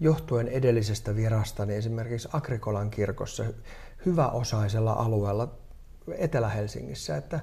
johtuen 0.00 0.48
edellisestä 0.48 1.16
virasta, 1.16 1.66
niin 1.66 1.78
esimerkiksi 1.78 2.28
Agrikolan 2.32 2.90
kirkossa 2.90 3.44
hyväosaisella 4.06 4.92
alueella 4.92 5.54
Etelä-Helsingissä, 6.18 7.16
että, 7.16 7.40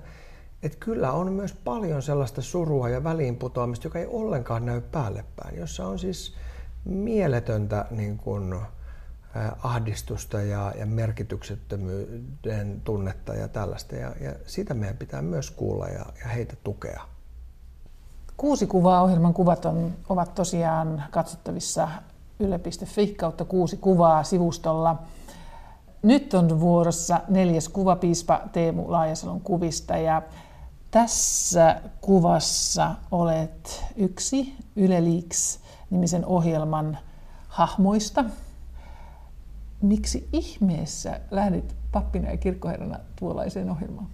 että 0.63 0.77
kyllä 0.79 1.11
on 1.11 1.33
myös 1.33 1.53
paljon 1.53 2.01
sellaista 2.01 2.41
surua 2.41 2.89
ja 2.89 3.03
väliinputoamista, 3.03 3.87
joka 3.87 3.99
ei 3.99 4.07
ollenkaan 4.09 4.65
näy 4.65 4.81
päälle 4.81 5.25
päin, 5.35 5.57
jossa 5.57 5.87
on 5.87 5.99
siis 5.99 6.35
mieletöntä 6.85 7.85
niin 7.91 8.17
kuin, 8.17 8.55
ahdistusta 9.63 10.41
ja, 10.41 10.73
ja 10.77 10.85
merkityksettömyyden 10.85 12.81
tunnetta 12.83 13.33
ja 13.33 13.47
tällaista. 13.47 13.95
Ja, 13.95 14.15
ja 14.19 14.35
sitä 14.45 14.73
meidän 14.73 14.97
pitää 14.97 15.21
myös 15.21 15.51
kuulla 15.51 15.87
ja, 15.87 16.05
ja 16.19 16.27
heitä 16.27 16.55
tukea. 16.63 17.10
Kuusi 18.41 18.67
kuvaa 18.67 19.01
ohjelman 19.01 19.33
kuvat 19.33 19.65
on, 19.65 19.91
ovat 20.09 20.35
tosiaan 20.35 21.03
katsottavissa 21.11 21.87
yle.fi 22.39 23.07
kautta 23.07 23.45
kuusi 23.45 23.77
kuvaa 23.77 24.23
sivustolla. 24.23 24.95
Nyt 26.03 26.33
on 26.33 26.59
vuorossa 26.59 27.21
neljäs 27.29 27.69
kuva 27.69 27.95
piispa 27.95 28.41
Teemu 28.51 28.91
Laajasalon 28.91 29.41
kuvista 29.41 29.97
ja 29.97 30.21
tässä 30.91 31.81
kuvassa 32.01 32.95
olet 33.11 33.85
yksi 33.95 34.55
Yle 34.75 35.01
nimisen 35.89 36.25
ohjelman 36.25 36.97
hahmoista. 37.47 38.25
Miksi 39.81 40.29
ihmeessä 40.33 41.19
lähdit 41.31 41.75
pappina 41.91 42.31
ja 42.31 42.37
kirkkoherrana 42.37 42.99
tuollaiseen 43.15 43.69
ohjelmaan? 43.69 44.07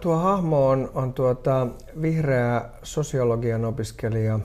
Tuo 0.00 0.16
hahmo 0.16 0.68
on, 0.68 0.90
on 0.94 1.12
tuota 1.12 1.66
vihreä 2.02 2.64
sosiologian 2.82 3.64
opiskelija 3.64 4.40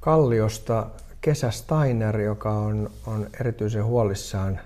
Kalliosta, 0.00 0.86
Kesä 1.20 1.50
Steiner, 1.50 2.20
joka 2.20 2.50
on, 2.50 2.90
on 3.06 3.26
erityisen 3.40 3.84
huolissaan 3.84 4.60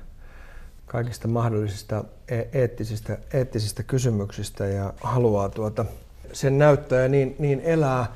kaikista 0.86 1.28
mahdollisista 1.28 2.04
e- 2.28 2.42
eettisistä, 2.52 3.18
eettisistä 3.34 3.82
kysymyksistä 3.82 4.66
ja 4.66 4.92
haluaa 5.00 5.48
tuota, 5.48 5.84
sen 6.32 6.58
näyttää 6.58 7.08
niin, 7.08 7.36
niin 7.38 7.60
elää. 7.60 8.06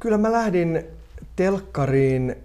Kyllä 0.00 0.18
mä 0.18 0.32
lähdin 0.32 0.84
telkkariin 1.36 2.36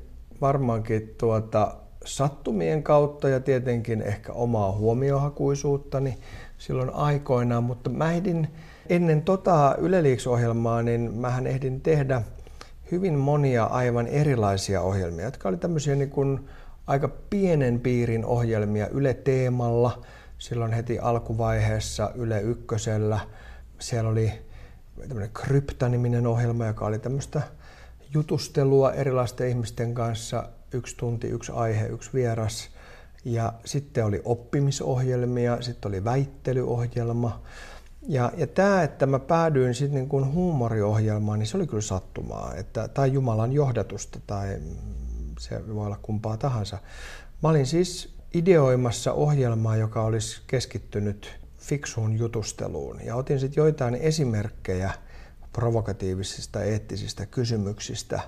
varmaankin 0.42 1.16
tuota 1.18 1.76
sattumien 2.06 2.84
kautta 2.84 3.30
ja 3.30 3.40
tietenkin 3.40 4.02
ehkä 4.02 4.34
omaa 4.34 4.72
huomiohakuisuuttani 4.72 6.18
silloin 6.58 6.90
aikoinaan, 6.94 7.64
mutta 7.64 7.90
mä 7.90 8.14
ehdin 8.14 8.48
ennen 8.90 9.22
tota 9.22 9.76
Yle 9.78 10.04
ohjelmaa 10.30 10.82
niin 10.82 11.14
mähän 11.14 11.48
ehdin 11.48 11.82
tehdä 11.82 12.22
hyvin 12.92 13.14
monia 13.14 13.64
aivan 13.64 14.08
erilaisia 14.08 14.82
ohjelmia, 14.82 15.26
jotka 15.26 15.50
oli 15.50 15.58
tämmöisiä 15.58 15.96
niin 15.96 16.10
kuin 16.10 16.50
aika 16.88 17.08
pienen 17.30 17.80
piirin 17.80 18.26
ohjelmia 18.26 18.88
Yle 18.88 19.14
Teemalla, 19.14 20.06
silloin 20.38 20.74
heti 20.74 21.00
alkuvaiheessa 21.00 22.12
Yle 22.16 22.42
Ykkösellä. 22.42 23.20
Siellä 23.80 24.10
oli 24.10 24.32
tämmöinen 25.00 25.30
Krypta-niminen 25.34 26.28
ohjelma, 26.28 26.66
joka 26.66 26.86
oli 26.86 27.00
tämmöistä 27.00 27.42
jutustelua 28.14 28.94
erilaisten 28.94 29.50
ihmisten 29.50 29.94
kanssa, 29.94 30.50
yksi 30.74 30.98
tunti, 30.98 31.28
yksi 31.28 31.52
aihe, 31.52 31.88
yksi 31.88 32.10
vieras. 32.14 32.70
Ja 33.26 33.54
sitten 33.66 34.06
oli 34.06 34.22
oppimisohjelmia, 34.26 35.62
sitten 35.62 35.90
oli 35.90 36.04
väittelyohjelma. 36.04 37.42
Ja, 38.08 38.32
ja 38.38 38.48
tämä, 38.48 38.84
että 38.84 39.06
mä 39.06 39.20
päädyin 39.20 39.74
sitten 39.74 39.96
niin 39.96 40.10
kuin 40.10 40.34
huumoriohjelmaan, 40.34 41.40
niin 41.40 41.48
se 41.48 41.58
oli 41.58 41.68
kyllä 41.68 41.82
sattumaa. 41.82 42.54
Että, 42.56 42.88
tai 42.88 43.14
Jumalan 43.14 43.54
johdatusta, 43.54 44.20
tai 44.28 44.62
se 45.40 45.76
voi 45.76 45.86
olla 45.86 46.00
kumpaa 46.02 46.38
tahansa. 46.38 46.78
Mä 47.44 47.50
olin 47.50 47.66
siis 47.66 48.16
ideoimassa 48.34 49.14
ohjelmaa, 49.14 49.76
joka 49.76 50.02
olisi 50.04 50.42
keskittynyt 50.48 51.40
fiksuun 51.58 52.18
jutusteluun. 52.18 53.00
Ja 53.06 53.16
otin 53.16 53.40
sitten 53.40 53.62
joitain 53.62 53.96
esimerkkejä 53.96 54.92
provokatiivisista 55.54 56.64
eettisistä 56.64 57.26
kysymyksistä 57.26 58.20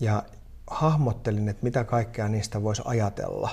ja 0.00 0.22
hahmottelin, 0.66 1.48
että 1.48 1.64
mitä 1.64 1.84
kaikkea 1.84 2.28
niistä 2.28 2.62
voisi 2.62 2.82
ajatella. 2.84 3.50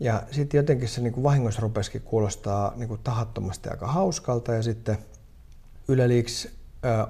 Ja 0.00 0.22
sitten 0.30 0.58
jotenkin 0.58 0.88
se 0.88 1.00
niin 1.00 1.22
vahingossa 1.22 1.60
rupesikin 1.60 2.02
kuulostaa 2.02 2.72
niin 2.76 2.88
kuin 2.88 3.00
tahattomasti 3.04 3.68
aika 3.68 3.86
hauskalta 3.86 4.54
ja 4.54 4.62
sitten 4.62 4.98
Yle 5.88 6.08
Leaks 6.08 6.48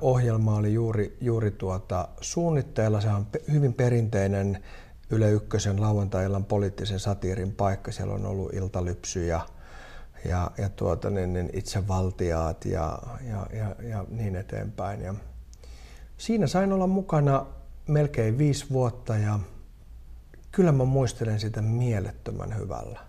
ohjelma 0.01 0.57
oli 0.57 0.75
juuri, 0.75 1.17
juuri 1.21 1.51
tuota 1.51 2.09
suunnitteilla. 2.21 3.01
Se 3.01 3.09
on 3.09 3.27
hyvin 3.53 3.75
perinteinen 3.75 4.65
Yle 5.11 5.31
Ykkösen 5.31 5.81
lauantai-illan 5.81 6.45
poliittisen 6.45 7.01
satiirin 7.01 7.53
paikka. 7.53 7.93
Siellä 7.93 8.15
on 8.15 8.27
ollut 8.27 8.55
iltalypsy 8.55 9.27
ja, 9.27 9.41
ja, 10.25 10.51
ja 10.59 10.69
tuota, 10.69 11.11
niin, 11.11 11.33
niin 11.33 11.51
itsevaltiaat 11.53 12.65
ja, 12.65 12.99
ja, 13.31 13.47
ja, 13.53 13.77
ja 13.89 14.05
niin 14.09 14.37
eteenpäin. 14.37 15.01
Ja 15.01 15.15
siinä 16.17 16.47
sain 16.47 16.73
olla 16.73 16.87
mukana 16.87 17.47
melkein 17.87 18.39
viisi 18.39 18.67
vuotta 18.71 19.17
ja 19.17 19.39
kyllä 20.55 20.73
mä 20.73 20.85
muistelen 20.85 21.41
sitä 21.41 21.63
mielettömän 21.63 22.57
hyvällä. 22.59 23.01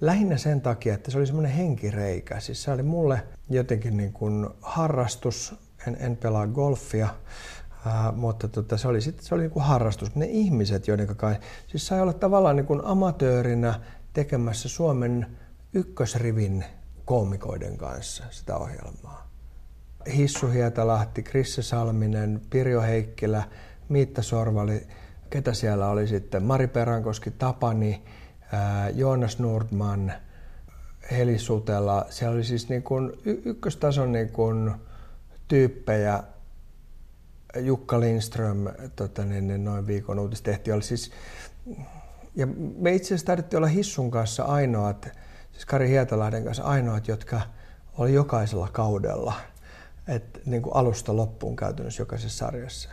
Lähinnä 0.00 0.36
sen 0.36 0.60
takia, 0.60 0.94
että 0.94 1.10
se 1.10 1.18
oli 1.18 1.26
semmoinen 1.26 1.52
henkireikä. 1.52 2.40
Siis 2.40 2.62
se 2.62 2.70
oli 2.70 2.82
mulle 2.82 3.22
jotenkin 3.50 3.96
niin 3.96 4.12
kuin 4.12 4.48
harrastus. 4.60 5.54
En, 5.88 5.96
en 6.00 6.16
pelaa 6.16 6.46
golfia, 6.46 7.08
Uh, 7.86 8.16
mutta 8.16 8.48
tota, 8.48 8.76
se 8.76 8.88
oli, 8.88 9.00
sit, 9.00 9.20
se 9.20 9.34
oli 9.34 9.42
niin 9.42 9.50
kuin 9.50 9.64
harrastus. 9.64 10.14
Ne 10.14 10.26
ihmiset, 10.26 10.88
joiden 10.88 11.16
kai, 11.16 11.36
siis 11.66 11.86
sai 11.86 12.00
olla 12.00 12.12
tavallaan 12.12 12.56
niin 12.56 12.66
kuin 12.66 12.80
amatöörinä 12.84 13.80
tekemässä 14.12 14.68
Suomen 14.68 15.26
ykkösrivin 15.72 16.64
koomikoiden 17.04 17.76
kanssa 17.76 18.24
sitä 18.30 18.56
ohjelmaa. 18.56 19.30
Hissu 20.16 20.48
Hietalahti, 20.48 21.22
Krisse 21.22 21.62
Salminen, 21.62 22.40
Pirjo 22.50 22.82
Heikkilä, 22.82 23.42
Miitta 23.88 24.22
Sorvali, 24.22 24.86
ketä 25.34 25.54
siellä 25.54 25.88
oli 25.88 26.06
sitten, 26.06 26.42
Mari 26.42 26.66
Perankoski, 26.66 27.30
Tapani, 27.30 28.02
Joonas 28.94 29.38
Nordman, 29.38 30.12
Heli 31.10 31.38
Sutela. 31.38 32.06
Siellä 32.10 32.34
oli 32.34 32.44
siis 32.44 32.68
niin 32.68 32.82
kuin 32.82 33.12
ykköstason 33.24 34.12
niin 34.12 34.28
kuin 34.28 34.74
tyyppejä. 35.48 36.22
Jukka 37.56 38.00
Lindström, 38.00 38.58
tota, 38.96 39.24
niin, 39.24 39.48
niin 39.48 39.64
noin 39.64 39.86
viikon 39.86 40.18
uutistehti, 40.18 40.72
oli 40.72 40.82
siis 40.82 41.12
ja 42.36 42.46
me 42.76 42.94
itse 42.94 43.06
asiassa 43.06 43.26
tarvittiin 43.26 43.58
olla 43.58 43.66
Hissun 43.66 44.10
kanssa 44.10 44.44
ainoat, 44.44 45.08
siis 45.52 45.66
Kari 45.66 45.88
Hietalahden 45.88 46.44
kanssa 46.44 46.62
ainoat, 46.62 47.08
jotka 47.08 47.40
oli 47.98 48.12
jokaisella 48.12 48.68
kaudella, 48.72 49.34
että 50.08 50.40
niin 50.46 50.62
kuin 50.62 50.76
alusta 50.76 51.16
loppuun 51.16 51.56
käytännössä 51.56 52.02
jokaisessa 52.02 52.46
sarjassa. 52.46 52.88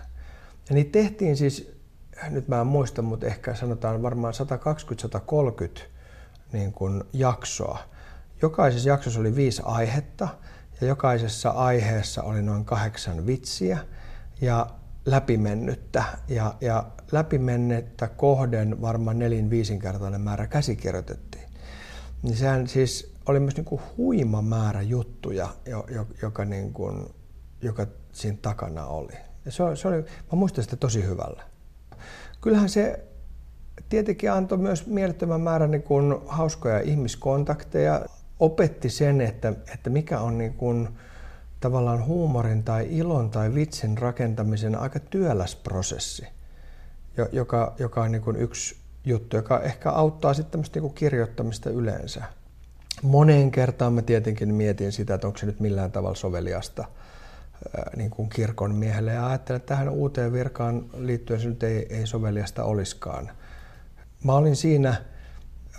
Ja 0.70 0.76
niitä 0.76 0.92
tehtiin 0.92 1.38
siis, 1.38 1.81
nyt 2.30 2.48
mä 2.48 2.62
en 2.62 2.68
muista, 2.68 3.02
mutta 3.02 3.26
ehkä 3.26 3.56
sanotaan 3.56 4.02
varmaan 4.02 4.34
120-130 5.78 5.82
niin 6.54 6.74
kuin 6.74 7.04
jaksoa. 7.14 7.80
Jokaisessa 8.42 8.90
jaksossa 8.90 9.20
oli 9.20 9.36
viisi 9.36 9.62
aihetta 9.66 10.28
ja 10.82 10.88
jokaisessa 10.88 11.50
aiheessa 11.50 12.24
oli 12.24 12.42
noin 12.42 12.66
kahdeksan 12.66 13.28
vitsiä 13.28 13.78
ja 14.42 14.68
läpimennyttä. 15.06 16.04
Ja, 16.28 16.54
ja 16.62 16.92
läpimennettä 17.12 18.08
kohden 18.08 18.82
varmaan 18.82 19.20
nelin 19.20 19.50
viisinkertainen 19.50 20.22
määrä 20.22 20.48
käsikirjoitettiin. 20.48 21.44
Niin 22.24 22.38
sehän 22.38 22.68
siis 22.68 23.14
oli 23.26 23.40
myös 23.40 23.56
niin 23.56 23.66
kuin 23.66 23.82
huima 23.98 24.42
määrä 24.42 24.82
juttuja, 24.82 25.50
joka, 26.22 26.46
niin 26.46 26.74
kuin, 26.74 27.06
joka 27.62 27.88
siinä 28.12 28.38
takana 28.42 28.86
oli. 28.86 29.14
Ja 29.46 29.52
se, 29.52 29.64
se 29.76 29.88
oli, 29.88 29.98
mä 29.98 30.36
muistan 30.36 30.64
sitä 30.64 30.76
tosi 30.76 31.04
hyvällä. 31.04 31.51
Kyllähän 32.42 32.70
se 32.70 33.06
tietenkin 33.90 34.32
antoi 34.32 34.58
myös 34.58 34.88
mielettömän 34.88 35.42
määrän 35.42 35.72
niin 35.72 35.84
kuin 35.84 36.16
hauskoja 36.26 36.80
ihmiskontakteja. 36.80 38.06
Opetti 38.40 38.90
sen, 38.90 39.22
että, 39.22 39.54
että 39.74 39.90
mikä 39.90 40.20
on 40.20 40.38
niin 40.38 40.54
kuin 40.54 40.90
tavallaan 41.60 42.06
huumorin 42.06 42.64
tai 42.64 42.88
ilon 42.90 43.30
tai 43.30 43.54
vitsin 43.54 43.98
rakentamisen 43.98 44.76
aika 44.76 45.00
työläs 45.00 45.56
prosessi 45.56 46.28
joka, 47.32 47.76
joka 47.80 48.02
on 48.02 48.12
niin 48.12 48.22
kuin 48.22 48.36
yksi 48.36 48.76
juttu, 49.06 49.36
joka 49.36 49.60
ehkä 49.60 49.90
auttaa 49.90 50.34
sitten 50.34 50.52
tämmöistä 50.52 50.76
niin 50.80 50.82
kuin 50.82 50.94
kirjoittamista 50.94 51.70
yleensä. 51.70 52.24
Moneen 53.02 53.52
kertaan 53.52 53.94
mä 53.94 54.02
tietenkin 54.02 54.54
mietin 54.54 54.92
sitä, 54.92 55.14
että 55.14 55.28
onko 55.28 55.40
se 55.40 55.46
nyt 55.46 55.60
millään 55.60 55.92
tavalla 55.92 56.16
soveliasta 56.16 56.86
niin 57.96 58.10
kuin 58.10 58.30
kirkon 58.30 58.76
miehelle 58.76 59.14
ja 59.14 59.28
ajattelen, 59.28 59.58
että 59.58 59.68
tähän 59.68 59.90
uuteen 59.90 60.34
virkaan 60.34 60.86
liittyen 60.94 61.40
se 61.40 61.50
nyt 61.50 61.64
ei, 61.64 61.96
ei 61.96 62.08
soveliasta 62.08 62.64
olisikaan. 62.64 63.32
Mä 64.24 64.34
olin 64.34 64.56
siinä 64.56 64.96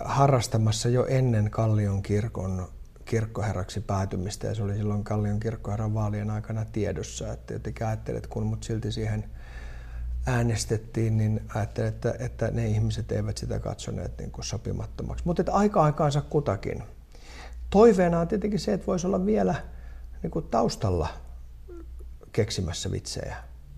harrastamassa 0.03 0.89
jo 0.89 1.05
ennen 1.05 1.51
Kallion 1.51 2.03
kirkon 2.03 2.67
kirkkoherraksi 3.05 3.79
päätymistä 3.79 4.47
ja 4.47 4.55
se 4.55 4.63
oli 4.63 4.75
silloin 4.75 5.03
Kallion 5.03 5.39
kirkkoherran 5.39 5.93
vaalien 5.93 6.29
aikana 6.29 6.65
tiedossa, 6.65 7.33
että 7.33 7.53
jotenkin 7.53 7.87
ajattelin, 7.87 8.17
että 8.17 8.29
kun 8.29 8.45
mut 8.45 8.63
silti 8.63 8.91
siihen– 8.91 9.25
äänestettiin, 10.25 11.17
niin 11.17 11.41
ajattelin, 11.55 11.89
että, 11.89 12.15
että 12.19 12.51
ne 12.51 12.67
ihmiset 12.67 13.11
eivät 13.11 13.37
sitä 13.37 13.59
katsoneet 13.59 14.17
niin 14.17 14.31
kuin 14.31 14.45
sopimattomaksi. 14.45 15.25
Mutta 15.25 15.43
aika 15.51 15.83
aikaansa 15.83 16.21
kutakin. 16.21 16.83
Toiveena 17.69 18.19
on 18.19 18.27
tietenkin 18.27 18.59
se, 18.59 18.73
että 18.73 18.87
voisi 18.87 19.07
olla 19.07 19.25
vielä 19.25 19.55
niin 20.23 20.31
kuin 20.31 20.45
taustalla 20.51 21.07
keksimässä 22.33 22.91
vitsejä. 22.91 23.35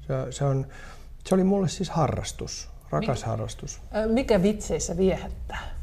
Se, 0.08 0.32
se, 0.32 0.46
on, 0.46 0.68
se 1.26 1.36
oli 1.36 1.44
mulle 1.44 1.68
siis 1.68 1.89
harrastus, 1.89 2.70
rakas 2.89 3.20
mikä, 3.20 3.30
harrastus. 3.30 3.82
Mikä 4.08 4.44
vitseissä 4.44 4.98
viehättää? 4.98 5.76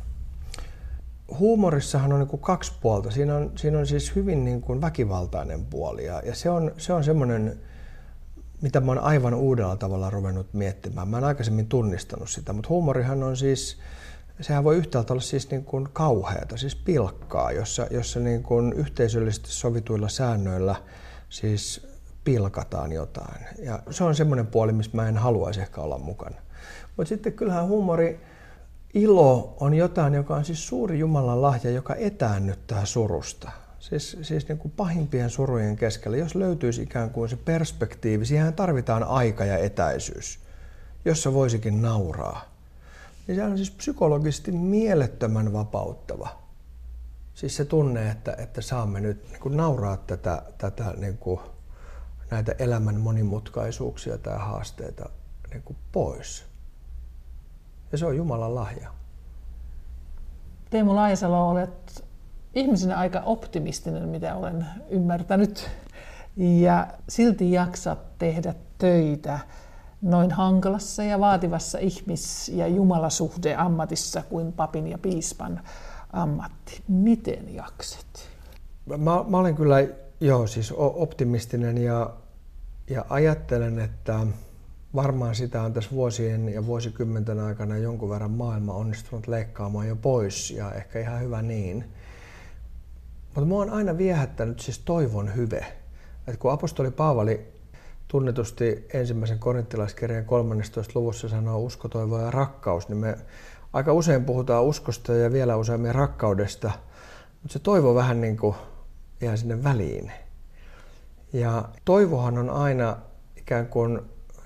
Huumorissahan 1.38 2.12
on 2.12 2.18
niin 2.18 2.28
kuin 2.28 2.42
kaksi 2.42 2.72
puolta. 2.80 3.10
Siinä 3.10 3.36
on, 3.36 3.52
siinä 3.56 3.78
on 3.78 3.86
siis 3.86 4.14
hyvin 4.16 4.44
niin 4.44 4.60
kuin 4.60 4.80
väkivaltainen 4.80 5.66
puoli 5.66 6.04
ja, 6.04 6.22
ja 6.24 6.34
se 6.34 6.50
on, 6.50 6.74
se 6.78 6.92
on 6.92 7.04
semmoinen 7.04 7.60
mitä 8.62 8.80
mä 8.80 8.92
oon 8.92 8.98
aivan 8.98 9.34
uudella 9.34 9.76
tavalla 9.76 10.10
ruvennut 10.10 10.54
miettimään. 10.54 11.08
Mä 11.08 11.18
en 11.18 11.24
aikaisemmin 11.24 11.66
tunnistanut 11.66 12.30
sitä, 12.30 12.52
mutta 12.52 12.68
huumorihan 12.68 13.22
on 13.22 13.36
siis, 13.36 13.78
sehän 14.40 14.64
voi 14.64 14.76
yhtäältä 14.76 15.12
olla 15.12 15.22
siis 15.22 15.50
niin 15.50 15.64
kuin 15.64 15.88
kauheata, 15.92 16.56
siis 16.56 16.76
pilkkaa, 16.76 17.52
jossa, 17.52 17.86
jossa 17.90 18.20
niin 18.20 18.42
kuin 18.42 18.72
yhteisöllisesti 18.72 19.50
sovituilla 19.50 20.08
säännöillä 20.08 20.76
siis 21.28 21.86
pilkataan 22.24 22.92
jotain. 22.92 23.46
Ja 23.58 23.82
se 23.90 24.04
on 24.04 24.14
semmoinen 24.14 24.46
puoli, 24.46 24.72
missä 24.72 24.90
mä 24.94 25.08
en 25.08 25.16
haluaisi 25.16 25.60
ehkä 25.60 25.80
olla 25.80 25.98
mukana. 25.98 26.36
Mutta 26.96 27.08
sitten 27.08 27.32
kyllähän 27.32 27.66
huumori, 27.66 28.20
ilo 28.94 29.56
on 29.60 29.74
jotain, 29.74 30.14
joka 30.14 30.36
on 30.36 30.44
siis 30.44 30.66
suuri 30.68 30.98
Jumalan 30.98 31.42
lahja, 31.42 31.70
joka 31.70 31.94
etäännyttää 31.94 32.84
surusta. 32.84 33.50
Siis, 33.78 34.16
siis 34.22 34.48
niin 34.48 34.58
kuin 34.58 34.72
pahimpien 34.76 35.30
surujen 35.30 35.76
keskellä, 35.76 36.16
jos 36.16 36.34
löytyisi 36.34 36.82
ikään 36.82 37.10
kuin 37.10 37.28
se 37.28 37.36
perspektiivi, 37.36 38.26
siihen 38.26 38.54
tarvitaan 38.54 39.02
aika 39.02 39.44
ja 39.44 39.58
etäisyys, 39.58 40.38
jossa 41.04 41.32
voisikin 41.32 41.82
nauraa. 41.82 42.52
Niin 43.26 43.36
se 43.36 43.44
on 43.44 43.56
siis 43.56 43.70
psykologisesti 43.70 44.52
mielettömän 44.52 45.52
vapauttava. 45.52 46.28
Siis 47.34 47.56
se 47.56 47.64
tunne, 47.64 48.10
että, 48.10 48.36
että 48.38 48.60
saamme 48.60 49.00
nyt 49.00 49.30
niin 49.30 49.40
kuin 49.40 49.56
nauraa 49.56 49.96
tätä, 49.96 50.42
tätä 50.58 50.94
niin 50.96 51.18
kuin, 51.18 51.40
näitä 52.32 52.54
elämän 52.58 53.00
monimutkaisuuksia 53.00 54.18
tai 54.18 54.38
haasteita 54.38 55.08
niin 55.50 55.62
kuin 55.62 55.76
pois. 55.92 56.44
Ja 57.92 57.98
se 57.98 58.06
on 58.06 58.16
Jumalan 58.16 58.54
lahja. 58.54 58.90
Teemu 60.70 60.94
Laisalo, 60.94 61.50
olet 61.50 62.04
ihmisenä 62.54 62.98
aika 62.98 63.20
optimistinen, 63.20 64.08
mitä 64.08 64.34
olen 64.34 64.66
ymmärtänyt. 64.88 65.70
Ja 66.36 66.86
silti 67.08 67.52
jaksat 67.52 68.18
tehdä 68.18 68.54
töitä 68.78 69.38
noin 70.02 70.30
hankalassa 70.30 71.02
ja 71.02 71.20
vaativassa 71.20 71.78
ihmis- 71.78 72.48
ja 72.48 72.66
jumalasuhde 72.66 73.54
ammatissa 73.54 74.22
kuin 74.22 74.52
papin 74.52 74.86
ja 74.86 74.98
piispan 74.98 75.60
ammatti. 76.12 76.82
Miten 76.88 77.54
jaksat? 77.54 78.28
Mä, 78.86 79.24
mä 79.28 79.38
olen 79.38 79.54
kyllä 79.54 79.76
joo, 80.20 80.46
siis 80.46 80.72
optimistinen 80.76 81.78
ja, 81.78 82.10
ja 82.92 83.04
ajattelen, 83.08 83.78
että 83.78 84.26
varmaan 84.94 85.34
sitä 85.34 85.62
on 85.62 85.72
tässä 85.72 85.90
vuosien 85.90 86.48
ja 86.48 86.66
vuosikymmenten 86.66 87.40
aikana 87.40 87.76
jonkun 87.76 88.10
verran 88.10 88.30
maailma 88.30 88.72
onnistunut 88.72 89.26
leikkaamaan 89.26 89.88
jo 89.88 89.96
pois 89.96 90.50
ja 90.50 90.72
ehkä 90.72 91.00
ihan 91.00 91.20
hyvä 91.20 91.42
niin. 91.42 91.84
Mutta 93.24 93.44
mua 93.44 93.62
on 93.62 93.70
aina 93.70 93.98
viehättänyt 93.98 94.60
siis 94.60 94.78
toivon 94.78 95.36
hyve. 95.36 95.66
Et 96.26 96.36
kun 96.36 96.52
apostoli 96.52 96.90
Paavali 96.90 97.52
tunnetusti 98.08 98.86
ensimmäisen 98.94 99.38
korinttilaiskirjan 99.38 100.24
13. 100.24 100.92
luvussa 100.94 101.28
sanoo 101.28 101.58
usko, 101.58 101.88
toivo 101.88 102.18
ja 102.18 102.30
rakkaus, 102.30 102.88
niin 102.88 102.98
me 102.98 103.16
aika 103.72 103.92
usein 103.92 104.24
puhutaan 104.24 104.64
uskosta 104.64 105.14
ja 105.14 105.32
vielä 105.32 105.56
useammin 105.56 105.94
rakkaudesta, 105.94 106.70
mutta 107.42 107.52
se 107.52 107.58
toivo 107.58 107.94
vähän 107.94 108.20
niin 108.20 108.36
kuin 108.36 108.54
jää 109.20 109.36
sinne 109.36 109.64
väliin. 109.64 110.12
Ja 111.32 111.68
toivohan 111.84 112.38
on 112.38 112.50
aina 112.50 112.96
ikään 113.36 113.66
kuin, 113.66 114.00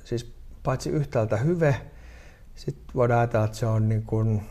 siis 0.04 0.34
paitsi 0.62 0.90
yhtäältä 0.90 1.36
hyve, 1.36 1.80
sitten 2.54 2.94
voidaan 2.94 3.20
ajatella, 3.20 3.44
että 3.44 3.56
se 3.56 3.66
on, 3.66 3.88
niin 3.88 4.02
kuin, 4.02 4.42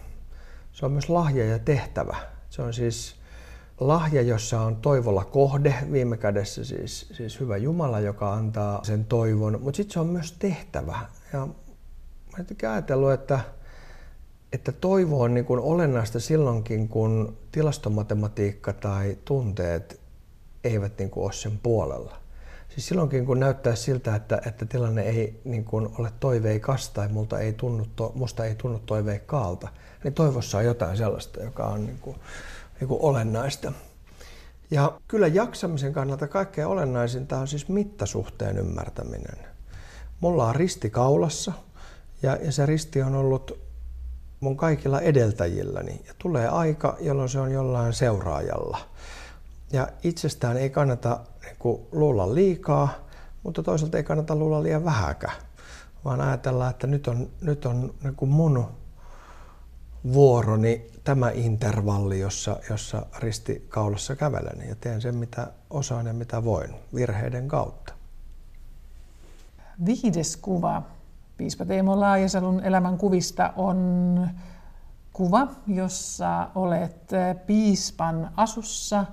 se 0.71 0.85
on 0.85 0.91
myös 0.91 1.09
lahja 1.09 1.45
ja 1.45 1.59
tehtävä. 1.59 2.15
Se 2.49 2.61
on 2.61 2.73
siis 2.73 3.15
lahja, 3.79 4.21
jossa 4.21 4.61
on 4.61 4.75
toivolla 4.75 5.25
kohde, 5.25 5.75
viime 5.91 6.17
kädessä 6.17 6.63
siis, 6.63 7.09
siis 7.13 7.39
hyvä 7.39 7.57
Jumala, 7.57 7.99
joka 7.99 8.33
antaa 8.33 8.83
sen 8.83 9.05
toivon, 9.05 9.61
mutta 9.61 9.77
sitten 9.77 9.93
se 9.93 9.99
on 9.99 10.07
myös 10.07 10.31
tehtävä. 10.31 10.99
Ja 11.33 11.39
mä 11.39 11.53
olen 12.38 12.71
ajatellut, 12.71 13.11
että, 13.11 13.39
että 14.53 14.71
toivo 14.71 15.21
on 15.21 15.33
niin 15.33 15.45
kuin 15.45 15.59
olennaista 15.59 16.19
silloinkin, 16.19 16.88
kun 16.89 17.38
tilastomatematiikka 17.51 18.73
tai 18.73 19.17
tunteet 19.25 19.99
eivät 20.63 20.97
niin 20.97 21.09
kuin 21.09 21.23
ole 21.23 21.33
sen 21.33 21.59
puolella. 21.63 22.24
Siis 22.70 22.88
silloinkin, 22.88 23.26
kun 23.26 23.39
näyttää 23.39 23.76
siltä, 23.76 24.16
että, 24.16 24.41
että 24.45 24.66
tilanne 24.66 25.01
ei 25.01 25.41
niin 25.43 25.66
kuin 25.66 25.89
ole 25.97 26.11
toiveikas 26.20 26.89
tai 26.89 27.07
multa 27.07 27.39
ei 27.39 27.53
tunnu, 27.53 27.88
to, 27.95 28.11
musta 28.16 28.45
ei 28.45 28.55
tunnu 28.55 28.80
toiveikkaalta, 28.80 29.68
niin 30.03 30.13
toivossa 30.13 30.57
on 30.57 30.66
jotain 30.66 30.97
sellaista, 30.97 31.43
joka 31.43 31.66
on 31.66 31.86
niin 31.86 31.99
kuin 31.99 32.18
niin 32.80 32.88
kuin 32.88 33.01
olennaista. 33.01 33.72
Ja 34.72 34.99
kyllä 35.07 35.28
jaksamisen 35.28 35.93
kannalta 35.93 36.28
kaikkein 36.28 36.68
olennaisinta 36.68 37.39
on 37.39 37.47
siis 37.47 37.68
mittasuhteen 37.68 38.57
ymmärtäminen. 38.57 39.38
mulla 40.20 40.47
on 40.47 40.55
risti 40.55 40.89
kaulassa 40.89 41.53
ja, 42.22 42.36
ja 42.36 42.51
se 42.51 42.66
risti 42.66 43.01
on 43.01 43.16
ollut 43.16 43.59
mun 44.39 44.57
kaikilla 44.57 45.01
edeltäjilläni. 45.01 46.01
Ja 46.07 46.13
tulee 46.18 46.47
aika, 46.47 46.97
jolloin 46.99 47.30
se 47.30 47.39
on 47.39 47.51
jollain 47.51 47.93
seuraajalla. 47.93 48.78
Ja 49.74 49.88
itsestään 50.03 50.57
ei 50.57 50.70
kannata 50.70 51.20
niin 51.41 51.55
kuin, 51.59 51.82
luulla 51.91 52.36
liikaa, 52.36 52.89
mutta 53.43 53.63
toisaalta 53.63 53.97
ei 53.97 54.03
kannata 54.03 54.36
luulla 54.36 54.63
liian 54.63 54.86
vähäkä, 54.86 55.32
vaan 56.05 56.22
ajatellaan, 56.22 56.70
että 56.70 56.88
nyt 56.88 57.07
on, 57.07 57.30
nyt 57.41 57.66
on 57.66 57.93
niin 58.03 58.16
kuin 58.16 58.32
mun 58.32 58.68
vuoroni 60.13 60.88
tämä 61.03 61.30
intervalli, 61.30 62.20
jossa, 62.20 62.57
jossa 62.70 63.05
risti 63.20 63.66
kaulassa 63.70 64.16
kävelen 64.16 64.70
ja 64.70 64.76
teen 64.76 65.01
sen, 65.01 65.16
mitä 65.16 65.51
osaan 65.70 66.05
ja 66.05 66.13
mitä 66.13 66.43
voin 66.43 66.76
virheiden 66.95 67.47
kautta. 67.47 67.93
Viides 69.86 70.38
kuva 70.38 70.84
Piispa 71.38 71.66
Teemo 71.66 71.99
Laajasalun 71.99 72.63
elämän 72.63 72.97
kuvista 72.97 73.53
on 73.55 74.30
kuva, 75.13 75.47
jossa 75.68 76.49
olet 76.55 77.11
piispan 77.45 78.32
asussa 78.38 79.05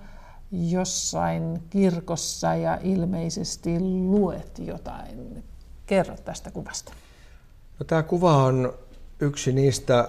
jossain 0.52 1.62
kirkossa 1.70 2.54
ja 2.54 2.78
ilmeisesti 2.82 3.80
luet 3.80 4.58
jotain. 4.58 5.44
Kerro 5.86 6.16
tästä 6.24 6.50
kuvasta. 6.50 6.92
No, 7.78 7.84
tämä 7.84 8.02
kuva 8.02 8.36
on 8.36 8.74
yksi 9.20 9.52
niistä 9.52 10.08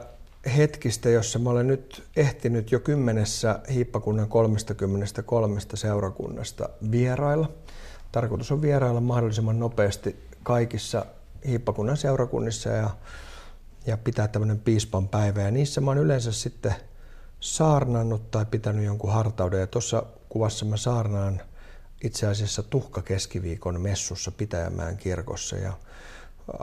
hetkistä, 0.58 1.10
jossa 1.10 1.40
mä 1.40 1.50
olen 1.50 1.68
nyt 1.68 2.04
ehtinyt 2.16 2.72
jo 2.72 2.80
kymmenessä 2.80 3.60
hiippakunnan 3.74 4.30
33 4.30 5.60
seurakunnasta 5.74 6.70
vierailla. 6.92 7.52
Tarkoitus 8.12 8.52
on 8.52 8.62
vierailla 8.62 9.02
mahdollisimman 9.02 9.60
nopeasti 9.60 10.16
kaikissa 10.44 11.06
hiippakunnan 11.48 11.98
seurakunnissa 11.98 12.70
ja, 12.70 12.90
ja 13.86 13.98
pitää 13.98 14.28
tämmöinen 14.28 14.60
piispan 14.60 15.08
päivä. 15.08 15.42
Ja 15.42 15.52
niissä 15.52 15.82
mä 15.82 15.92
oon 15.92 15.98
yleensä 15.98 16.32
sitten 16.32 16.76
saarnannut 17.44 18.32
tai 18.32 18.46
pitänyt 18.46 18.86
jonkun 18.86 19.14
hartauden. 19.14 19.60
Ja 19.60 19.68
tuossa 19.68 20.04
kuvassa 20.30 20.66
mä 20.66 20.78
saarnaan 20.78 21.42
itse 22.04 22.28
asiassa 22.28 22.64
tuhka 22.64 23.02
keskiviikon 23.02 23.82
messussa 23.82 24.32
Pitäjämään 24.32 24.98
kirkossa. 24.98 25.56
Ja 25.56 25.74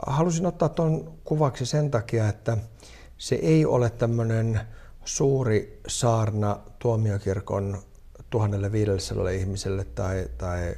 halusin 0.07 0.45
ottaa 0.45 0.69
tuon 0.69 1.13
kuvaksi 1.23 1.65
sen 1.65 1.91
takia, 1.91 2.29
että 2.29 2.57
se 3.17 3.35
ei 3.35 3.65
ole 3.65 3.89
tämmöinen 3.89 4.61
suuri 5.05 5.81
saarna 5.87 6.59
tuomiokirkon 6.79 7.77
1500 8.29 9.29
ihmiselle 9.29 9.83
tai, 9.83 10.27
tai 10.37 10.75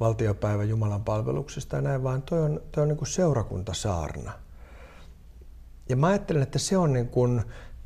valtiopäivä 0.00 0.64
Jumalan 0.64 1.04
palveluksesta 1.04 1.76
ja 1.76 1.82
näin, 1.82 2.02
vaan 2.02 2.22
toi 2.22 2.42
on, 2.42 2.62
toi 2.72 2.82
on 2.82 2.88
niin 2.88 2.98
kuin 2.98 3.08
seurakuntasaarna. 3.08 4.32
Ja 5.88 5.96
mä 5.96 6.06
ajattelen, 6.06 6.42
että 6.42 6.58
se 6.58 6.76
on 6.76 6.92
niin 6.92 7.08
kuin 7.08 7.42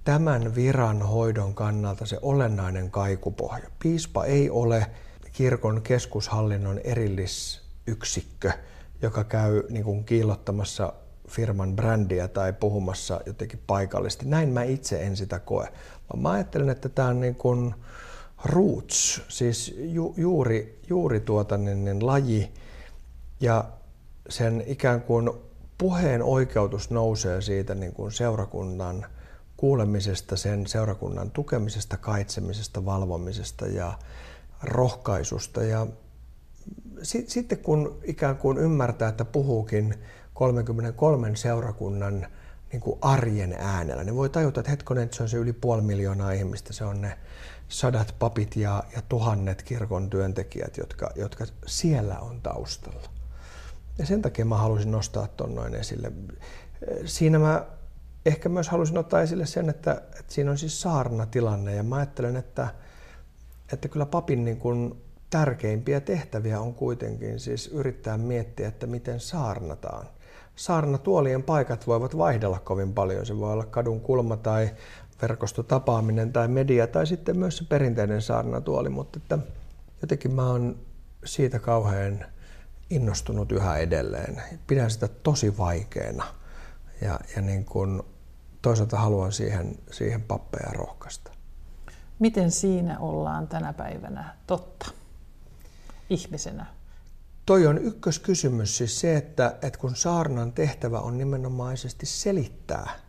tämän 0.07 0.55
viran 0.55 1.03
hoidon 1.03 1.55
kannalta 1.55 2.07
se 2.07 2.19
olennainen 2.23 2.91
kaikupohja. 2.91 3.71
Piispa 3.79 4.25
ei 4.25 4.51
ole 4.51 4.87
kirkon 5.33 5.83
keskushallinnon 5.83 6.79
erillisyksikkö, 6.79 8.53
joka 9.03 9.25
käy 9.25 9.63
niin 9.69 9.85
kuin 9.85 10.05
kiillottamassa 10.05 10.93
firman 11.29 11.77
brändiä 11.77 12.29
tai 12.29 12.53
puhumassa 12.53 13.21
jotenkin 13.27 13.63
paikallisesti. 13.67 14.27
Näin 14.27 14.49
mä 14.49 14.63
itse 14.63 15.03
en 15.03 15.17
sitä 15.17 15.39
koe. 15.39 15.69
Mä 16.17 16.31
ajattelen, 16.31 16.69
että 16.69 16.89
tämä 16.89 17.09
on 17.09 17.21
niin 17.21 17.35
kuin 17.35 17.75
roots, 18.45 19.23
siis 19.29 19.75
ju, 19.79 20.15
juuri, 20.17 20.81
juuri 20.89 21.21
tuota, 21.21 21.57
niin, 21.57 21.85
niin, 21.85 22.07
laji 22.07 22.53
ja 23.41 23.65
sen 24.29 24.65
ikään 24.67 25.01
kuin 25.01 25.31
puheen 25.79 26.23
oikeutus 26.23 26.91
nousee 26.91 27.41
siitä 27.41 27.75
niin 27.75 27.93
kuin 27.93 28.13
seurakunnan 28.13 29.07
kuulemisesta, 29.57 30.37
sen 30.37 30.67
seurakunnan 30.67 31.31
tukemisesta, 31.31 31.97
kaitsemisesta, 31.97 32.85
valvomisesta 32.85 33.67
ja 33.67 33.99
rohkaisusta. 34.63 35.63
Ja 35.63 35.87
sitten 37.03 37.59
kun 37.59 38.01
ikään 38.05 38.37
kuin 38.37 38.59
ymmärtää, 38.59 39.09
että 39.09 39.25
puhuukin 39.25 39.95
33 40.35 41.37
seurakunnan 41.37 42.27
niin 42.73 42.81
kuin 42.81 42.99
arjen 43.03 43.57
äänellä, 43.59 44.05
niin 44.05 44.17
voi 44.17 44.29
tajuta, 44.29 44.61
että 44.61 44.71
hetkonen, 44.71 45.05
että 45.05 45.17
se 45.17 45.23
on 45.23 45.29
se 45.29 45.37
yli 45.37 45.53
puoli 45.53 45.83
miljoonaa 45.83 46.33
ihmistä, 46.33 46.73
se 46.73 46.85
on 46.85 47.01
ne 47.01 47.19
sadat 47.69 48.15
papit 48.19 48.57
ja, 48.57 48.85
ja 48.97 49.03
tuhannet 49.09 49.63
kirkon 49.63 50.11
työntekijät, 50.11 50.77
jotka, 50.77 51.11
jotka 51.17 51.47
siellä 51.67 52.19
on 52.19 52.41
taustalla. 52.41 53.09
Ja 53.99 54.07
sen 54.07 54.23
takia 54.23 54.45
mä 54.45 54.57
halusin 54.57 54.91
nostaa 54.91 55.27
tuon 55.27 55.55
noin 55.55 55.75
esille. 55.75 56.13
Siinä 57.05 57.39
mä 57.39 57.65
ehkä 58.27 58.49
myös 58.49 58.69
halusin 58.69 58.99
ottaa 58.99 59.21
esille 59.21 59.47
sen, 59.47 59.71
että, 59.71 59.93
että 59.93 60.35
siinä 60.35 60.51
on 60.51 60.59
siis 60.59 60.81
saarnatilanne 60.81 61.75
ja 61.75 61.83
mä 61.83 61.97
ajattelen, 61.97 62.37
että, 62.37 62.69
että 63.73 63.89
kyllä 63.89 64.07
papin 64.07 64.45
niin 64.45 64.57
kuin 64.57 65.03
tärkeimpiä 65.31 66.01
tehtäviä 66.01 66.61
on 66.61 66.75
kuitenkin 66.75 67.41
siis 67.41 67.69
yrittää 67.69 68.19
miettiä, 68.19 68.69
että 68.69 68.87
miten 68.87 69.21
saarnataan. 69.21 70.07
Saarnatuolien 70.57 71.43
paikat 71.43 71.87
voivat 71.87 72.19
vaihdella 72.19 72.59
kovin 72.59 72.95
paljon. 72.95 73.27
Se 73.27 73.39
voi 73.39 73.53
olla 73.53 73.65
kadun 73.65 74.01
kulma 74.01 74.37
tai 74.37 74.71
verkostotapaaminen 75.23 76.33
tai 76.33 76.49
media 76.49 76.87
tai 76.87 77.07
sitten 77.07 77.39
myös 77.39 77.57
se 77.57 77.65
perinteinen 77.65 78.23
saarnatuoli, 78.23 78.89
mutta 78.89 79.19
että 79.23 79.39
jotenkin 80.03 80.33
mä 80.33 80.51
oon 80.51 80.79
siitä 81.25 81.59
kauhean 81.59 82.25
innostunut 82.91 83.53
yhä 83.53 83.77
edelleen. 83.77 84.43
Pidän 84.67 84.91
sitä 84.91 85.09
tosi 85.09 85.59
vaikeana 85.59 86.25
ja, 87.01 87.21
ja 87.37 87.43
niin 87.43 87.65
kun 87.65 88.05
toisaalta 88.67 88.99
haluan 88.99 89.33
siihen, 89.33 89.79
siihen 89.91 90.23
pappeja 90.23 90.73
rohkaista. 90.73 91.31
Miten 92.19 92.51
siinä 92.51 92.99
ollaan 92.99 93.49
tänä 93.49 93.73
päivänä 93.73 94.35
totta 94.47 94.91
ihmisenä? 96.11 96.67
Toi 97.47 97.67
on 97.67 97.79
ykköskysymys, 97.79 98.77
siis 98.77 99.01
se, 99.01 99.17
että, 99.17 99.57
että 99.63 99.79
kun 99.79 99.97
saarnan 99.97 100.53
tehtävä 100.53 101.01
on 101.01 101.19
nimenomaisesti 101.19 102.07
selittää– 102.07 102.91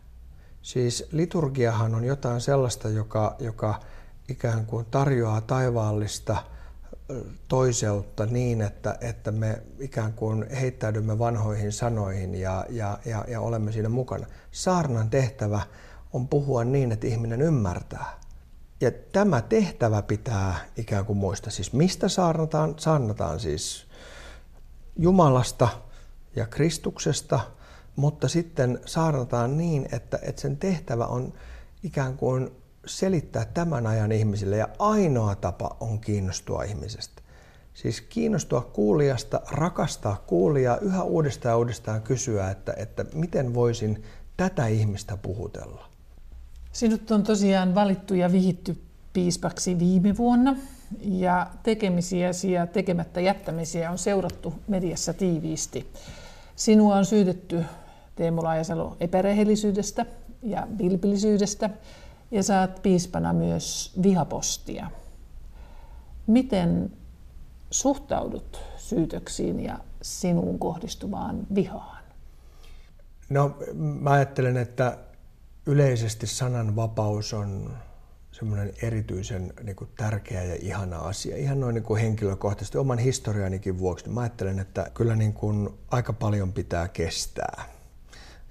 Siis 0.68 1.08
liturgiahan 1.12 1.96
on 1.96 2.04
jotain 2.04 2.42
sellaista, 2.42 2.90
joka, 2.90 3.36
joka 3.40 3.80
ikään 4.30 4.66
kuin 4.66 4.86
tarjoaa 4.86 5.42
taivaallista 5.42 6.44
toiseutta 7.48 8.26
niin, 8.26 8.62
että, 8.62 8.98
että 9.02 9.32
me 9.32 9.62
ikään 9.80 10.14
kuin 10.14 10.50
heittäydymme 10.50 11.20
vanhoihin 11.20 11.72
sanoihin 11.72 12.36
ja, 12.36 12.66
ja, 12.70 13.00
ja, 13.06 13.26
ja 13.28 13.42
olemme 13.42 13.72
siinä 13.72 13.90
mukana. 13.90 14.28
Saarnan 14.52 15.10
tehtävä 15.10 15.62
on 16.14 16.28
puhua 16.28 16.64
niin, 16.64 16.92
että 16.92 17.08
ihminen 17.08 17.42
ymmärtää. 17.42 18.20
Ja 18.82 18.92
tämä 19.12 19.42
tehtävä 19.42 20.02
pitää 20.02 20.56
ikään 20.78 21.06
kuin 21.06 21.18
muistaa. 21.18 21.52
Siis 21.52 21.74
mistä 21.74 22.10
saarnataan? 22.10 22.74
Saarnataan 22.78 23.40
siis 23.40 23.88
Jumalasta 24.96 25.68
ja 26.36 26.46
Kristuksesta– 26.46 27.40
mutta 27.98 28.28
sitten 28.28 28.80
saarnataan 28.86 29.58
niin, 29.58 29.90
että, 29.92 30.20
että 30.22 30.42
sen 30.42 30.58
tehtävä 30.58 31.06
on 31.06 31.34
ikään 31.84 32.18
kuin 32.18 32.52
selittää 32.88 33.46
tämän 33.46 33.88
ajan 33.88 34.12
ihmisille 34.12 34.58
ja 34.58 34.68
ainoa 34.80 35.36
tapa 35.36 35.78
on 35.80 36.00
kiinnostua 36.00 36.64
ihmisestä. 36.64 37.22
Siis 37.74 38.02
kiinnostua 38.02 38.62
kuulijasta, 38.62 39.42
rakastaa 39.52 40.24
kuulijaa, 40.28 40.78
yhä 40.78 41.04
uudestaan 41.04 41.54
ja 41.54 41.58
uudestaan 41.58 42.02
kysyä, 42.02 42.52
että, 42.52 42.74
että 42.78 43.06
miten 43.14 43.54
voisin 43.54 44.04
tätä 44.38 44.68
ihmistä 44.68 45.18
puhutella. 45.18 45.90
Sinut 46.72 47.12
on 47.12 47.24
tosiaan 47.24 47.76
valittu 47.76 48.14
ja 48.14 48.32
vihitty 48.32 48.78
piispaksi 49.14 49.80
viime 49.80 50.18
vuonna 50.18 50.56
ja 51.02 51.48
tekemisiäsi 51.64 52.52
ja 52.52 52.68
tekemättä 52.68 53.22
jättämisiä 53.22 53.92
on 53.92 53.98
seurattu 53.98 54.54
mediassa 54.68 55.14
tiiviisti. 55.14 55.88
Sinua 56.56 56.96
on 56.96 57.06
syytetty 57.06 57.64
Teemu 58.16 58.44
Laajasalo 58.44 58.98
epärehellisyydestä 59.00 60.06
ja 60.44 60.68
vilpillisyydestä 60.78 61.70
ja 62.32 62.44
saat 62.44 62.82
piispana 62.84 63.34
myös 63.34 63.94
vihapostia. 64.04 64.92
Miten 66.28 66.92
suhtaudut 67.72 68.62
syytöksiin 68.78 69.60
ja 69.60 69.80
sinuun 70.02 70.60
kohdistuvaan 70.60 71.48
vihaan? 71.56 72.04
No, 73.30 73.58
mä 73.74 74.12
ajattelen, 74.12 74.58
että 74.58 74.98
yleisesti 75.66 76.28
sananvapaus 76.28 77.34
on 77.34 77.78
semmoinen 78.32 78.74
erityisen 78.82 79.54
niin 79.64 79.76
kuin, 79.76 79.90
tärkeä 79.98 80.44
ja 80.44 80.56
ihana 80.62 80.98
asia. 80.98 81.38
Ihan 81.38 81.60
noin 81.60 81.74
niin 81.74 81.84
kuin 81.84 82.02
henkilökohtaisesti 82.02 82.78
oman 82.78 82.98
historianikin 82.98 83.80
vuoksi. 83.80 84.06
Niin 84.06 84.14
mä 84.14 84.22
ajattelen, 84.22 84.60
että 84.60 84.92
kyllä 84.94 85.16
niin 85.16 85.34
kuin, 85.34 85.70
aika 85.92 86.14
paljon 86.14 86.54
pitää 86.54 86.88
kestää 86.88 87.77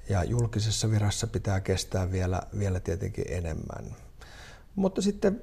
ja 0.09 0.25
julkisessa 0.25 0.91
virassa 0.91 1.27
pitää 1.27 1.61
kestää 1.61 2.13
vielä, 2.13 2.43
vielä 2.59 2.81
tietenkin 2.81 3.25
enemmän. 3.29 3.97
Mutta 4.75 5.03
sitten 5.03 5.41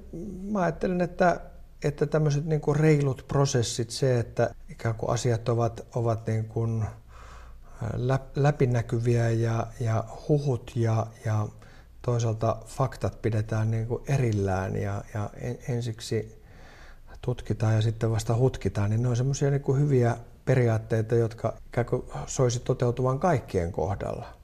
mä 0.50 0.62
ajattelen, 0.62 1.00
että, 1.00 1.40
että 1.84 2.06
tämmöiset 2.06 2.44
niin 2.44 2.60
kuin 2.60 2.76
reilut 2.76 3.24
prosessit, 3.28 3.90
se, 3.90 4.18
että 4.18 4.54
ikään 4.68 4.94
kuin 4.94 5.10
asiat 5.10 5.48
ovat, 5.48 5.86
ovat 5.94 6.26
niin 6.26 6.44
kuin 6.44 6.84
läpinäkyviä 8.36 9.30
ja, 9.30 9.66
ja 9.80 10.04
huhut 10.28 10.72
ja, 10.74 11.06
ja 11.24 11.48
toisaalta 12.02 12.56
faktat 12.66 13.22
pidetään 13.22 13.70
niin 13.70 13.86
kuin 13.86 14.02
erillään 14.06 14.76
ja, 14.76 15.04
ja 15.14 15.30
ensiksi 15.68 16.42
tutkitaan 17.22 17.74
ja 17.74 17.82
sitten 17.82 18.10
vasta 18.10 18.36
hutkitaan, 18.36 18.90
niin 18.90 19.02
ne 19.02 19.08
on 19.08 19.16
semmoisia 19.16 19.50
niin 19.50 19.78
hyviä 19.78 20.16
periaatteita, 20.44 21.14
jotka 21.14 21.54
soisi 22.26 22.60
toteutuvan 22.60 23.20
kaikkien 23.20 23.72
kohdalla. 23.72 24.43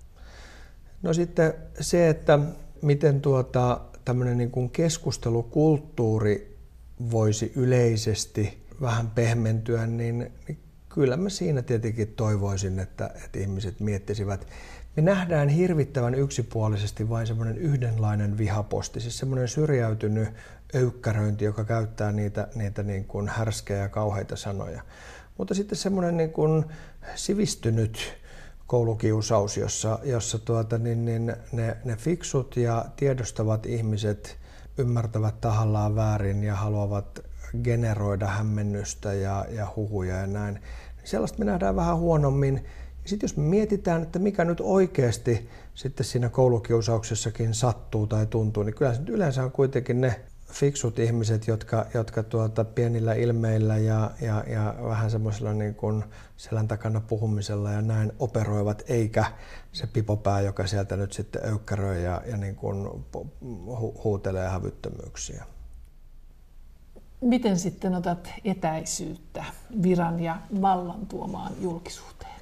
No 1.02 1.12
sitten 1.12 1.54
se, 1.80 2.08
että 2.08 2.38
miten 2.82 3.20
tuota, 3.20 3.80
tämmöinen 4.04 4.38
niin 4.38 4.50
kuin 4.50 4.70
keskustelukulttuuri 4.70 6.58
voisi 7.10 7.52
yleisesti 7.56 8.62
vähän 8.80 9.10
pehmentyä, 9.10 9.86
niin, 9.86 10.32
niin 10.48 10.58
kyllä 10.88 11.16
mä 11.16 11.28
siinä 11.28 11.62
tietenkin 11.62 12.08
toivoisin, 12.08 12.78
että, 12.78 13.10
että 13.24 13.38
ihmiset 13.38 13.80
miettisivät. 13.80 14.46
Me 14.96 15.02
nähdään 15.02 15.48
hirvittävän 15.48 16.14
yksipuolisesti 16.14 17.08
vain 17.08 17.26
semmoinen 17.26 17.58
yhdenlainen 17.58 18.38
vihaposti, 18.38 19.00
siis 19.00 19.18
semmoinen 19.18 19.48
syrjäytynyt 19.48 20.28
öykkäröinti, 20.74 21.44
joka 21.44 21.64
käyttää 21.64 22.12
niitä, 22.12 22.48
niitä 22.54 22.82
niin 22.82 23.04
kuin 23.04 23.28
härskejä 23.28 23.78
ja 23.78 23.88
kauheita 23.88 24.36
sanoja. 24.36 24.82
Mutta 25.38 25.54
sitten 25.54 25.78
semmoinen 25.78 26.16
niin 26.16 26.32
kuin 26.32 26.64
sivistynyt 27.14 28.19
koulukiusaus, 28.70 29.56
jossa, 29.56 29.98
jossa 30.04 30.38
tuota, 30.38 30.78
niin, 30.78 31.04
niin 31.04 31.32
ne, 31.52 31.76
ne 31.84 31.96
fiksut 31.96 32.56
ja 32.56 32.84
tiedostavat 32.96 33.66
ihmiset 33.66 34.38
ymmärtävät 34.78 35.40
tahallaan 35.40 35.96
väärin 35.96 36.44
ja 36.44 36.54
haluavat 36.54 37.20
generoida 37.64 38.26
hämmennystä 38.26 39.12
ja, 39.12 39.46
ja 39.50 39.66
huhuja 39.76 40.16
ja 40.16 40.26
näin. 40.26 40.54
Niin 40.54 40.62
sellaista 41.04 41.38
me 41.38 41.44
nähdään 41.44 41.76
vähän 41.76 41.96
huonommin. 41.96 42.64
Sitten 43.04 43.26
jos 43.26 43.36
me 43.36 43.42
mietitään, 43.42 44.02
että 44.02 44.18
mikä 44.18 44.44
nyt 44.44 44.60
oikeasti 44.60 45.48
sitten 45.74 46.06
siinä 46.06 46.28
koulukiusauksessakin 46.28 47.54
sattuu 47.54 48.06
tai 48.06 48.26
tuntuu, 48.26 48.62
niin 48.62 48.74
kyllä 48.74 48.94
se 48.94 49.02
yleensä 49.08 49.44
on 49.44 49.52
kuitenkin 49.52 50.00
ne 50.00 50.20
fiksut 50.52 50.98
ihmiset, 50.98 51.46
jotka, 51.46 51.86
jotka 51.94 52.22
tuota 52.22 52.64
pienillä 52.64 53.14
ilmeillä 53.14 53.76
ja, 53.76 54.10
ja, 54.20 54.44
ja 54.46 54.74
vähän 54.82 55.10
semmoisella 55.10 55.52
niin 55.52 55.74
kuin 55.74 56.04
selän 56.36 56.68
takana 56.68 57.00
puhumisella 57.00 57.70
ja 57.70 57.82
näin 57.82 58.12
operoivat, 58.18 58.82
eikä 58.88 59.24
se 59.72 59.86
pipopää, 59.86 60.40
joka 60.40 60.66
sieltä 60.66 60.96
nyt 60.96 61.12
sitten 61.12 61.44
öykkäröi 61.44 62.04
ja, 62.04 62.22
ja 62.26 62.36
niin 62.36 62.56
kuin 62.56 62.88
hu, 63.66 64.00
huutelee 64.04 64.48
hävyttömyyksiä. 64.48 65.44
Miten 67.20 67.58
sitten 67.58 67.94
otat 67.94 68.30
etäisyyttä 68.44 69.44
viran 69.82 70.20
ja 70.20 70.38
vallan 70.62 71.06
tuomaan 71.06 71.52
julkisuuteen? 71.60 72.40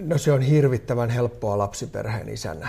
No 0.00 0.18
se 0.18 0.32
on 0.32 0.42
hirvittävän 0.42 1.10
helppoa 1.10 1.58
lapsiperheen 1.58 2.28
isänä 2.28 2.68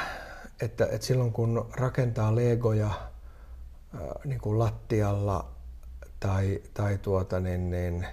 että, 0.62 0.86
että 0.92 1.08
silloin 1.08 1.32
kun 1.32 1.70
rakentaa 1.74 2.36
legoja 2.36 2.88
äh, 2.88 4.02
niin 4.26 4.40
kuin 4.40 4.60
lattialla 4.60 5.52
tai, 6.20 6.62
tai 6.74 6.98
tuota, 6.98 7.40
niin, 7.40 7.70
niin 7.70 8.08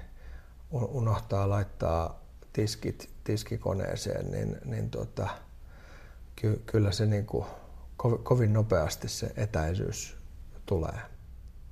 unohtaa 0.70 1.48
laittaa 1.48 2.20
tiskit 2.52 3.12
tiskikoneeseen, 3.24 4.30
niin, 4.30 4.56
niin 4.64 4.90
tuota, 4.90 5.28
ky, 6.36 6.62
kyllä 6.66 6.92
se 6.92 7.06
niin 7.06 7.26
kuin, 7.26 7.44
kovin 8.22 8.52
nopeasti 8.52 9.08
se 9.08 9.32
etäisyys 9.36 10.16
tulee. 10.66 10.98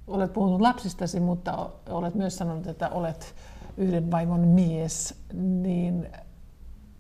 Olet 0.07 0.33
puhunut 0.33 0.61
lapsistasi, 0.61 1.21
mutta 1.21 1.71
olet 1.89 2.15
myös 2.15 2.37
sanonut, 2.37 2.67
että 2.67 2.89
olet 2.89 3.35
yhden 3.77 4.11
vaimon 4.11 4.41
mies, 4.41 5.15
niin 5.33 6.09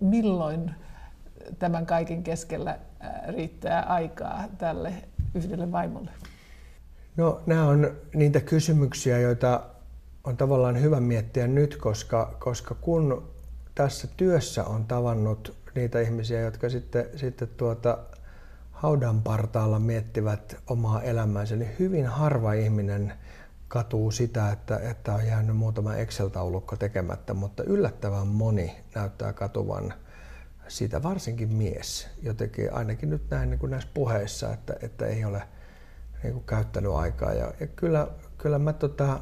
milloin 0.00 0.74
tämän 1.58 1.86
kaiken 1.86 2.22
keskellä 2.22 2.78
riittää 3.28 3.82
aikaa 3.82 4.44
tälle 4.58 4.92
yhdelle 5.34 5.72
vaimolle? 5.72 6.10
No 7.16 7.40
nämä 7.46 7.66
on 7.66 7.90
niitä 8.14 8.40
kysymyksiä, 8.40 9.18
joita 9.18 9.62
on 10.24 10.36
tavallaan 10.36 10.80
hyvä 10.80 11.00
miettiä 11.00 11.46
nyt, 11.46 11.76
koska, 11.76 12.36
koska 12.38 12.74
kun 12.74 13.30
tässä 13.74 14.08
työssä 14.16 14.64
on 14.64 14.84
tavannut 14.84 15.56
niitä 15.74 16.00
ihmisiä, 16.00 16.40
jotka 16.40 16.68
sitten, 16.68 17.06
sitten 17.16 17.48
tuota, 17.56 17.98
haudan 18.70 19.22
partaalla 19.22 19.78
miettivät 19.78 20.56
omaa 20.66 21.02
elämäänsä, 21.02 21.56
niin 21.56 21.70
hyvin 21.78 22.06
harva 22.06 22.52
ihminen 22.52 23.12
katuu 23.68 24.10
sitä, 24.10 24.50
että, 24.52 24.78
että 24.78 25.14
on 25.14 25.26
jäänyt 25.26 25.56
muutama 25.56 25.94
Excel-taulukko 25.94 26.76
tekemättä, 26.76 27.34
mutta 27.34 27.62
yllättävän 27.62 28.26
moni 28.26 28.76
näyttää 28.94 29.32
katuvan 29.32 29.94
siitä 30.70 31.02
varsinkin 31.02 31.54
mies 31.54 32.08
jotenkin, 32.22 32.74
ainakin 32.74 33.10
nyt 33.10 33.30
näin 33.30 33.50
niin 33.50 33.58
kuin 33.58 33.70
näissä 33.70 33.88
puheissa, 33.94 34.52
että, 34.52 34.74
että 34.82 35.06
ei 35.06 35.24
ole 35.24 35.42
niin 36.22 36.32
kuin 36.32 36.44
käyttänyt 36.44 36.92
aikaa. 36.92 37.32
Ja, 37.32 37.52
ja 37.60 37.66
kyllä, 37.66 38.08
kyllä 38.38 38.58
mä 38.58 38.72
tota, 38.72 39.20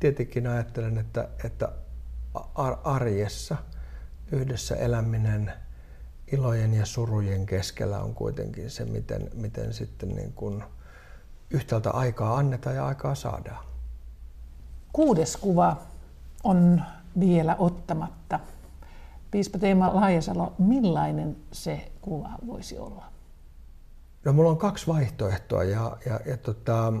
tietenkin 0.00 0.46
ajattelen, 0.46 0.98
että, 0.98 1.28
että 1.44 1.72
arjessa 2.84 3.56
yhdessä 4.32 4.76
eläminen 4.76 5.52
ilojen 6.32 6.74
ja 6.74 6.86
surujen 6.86 7.46
keskellä 7.46 8.02
on 8.02 8.14
kuitenkin 8.14 8.70
se, 8.70 8.84
miten, 8.84 9.30
miten 9.34 9.72
sitten 9.72 10.08
niin 10.08 10.32
kuin 10.32 10.64
yhtäältä 11.50 11.90
aikaa 11.90 12.36
annetaan 12.36 12.76
ja 12.76 12.86
aikaa 12.86 13.14
saadaan. 13.14 13.64
Kuudes 14.92 15.36
kuva 15.36 15.82
on 16.44 16.82
vielä 17.20 17.56
ottamatta. 17.58 18.40
Piispa 19.30 19.58
Teema 19.58 19.94
Laajasalo, 19.94 20.54
millainen 20.58 21.36
se 21.52 21.92
kuva 22.00 22.30
voisi 22.46 22.78
olla? 22.78 23.04
No 24.24 24.32
mulla 24.32 24.50
on 24.50 24.58
kaksi 24.58 24.86
vaihtoehtoa 24.86 25.64
ja, 25.64 25.96
ja, 26.06 26.20
ja 26.26 26.36
tota, 26.36 26.92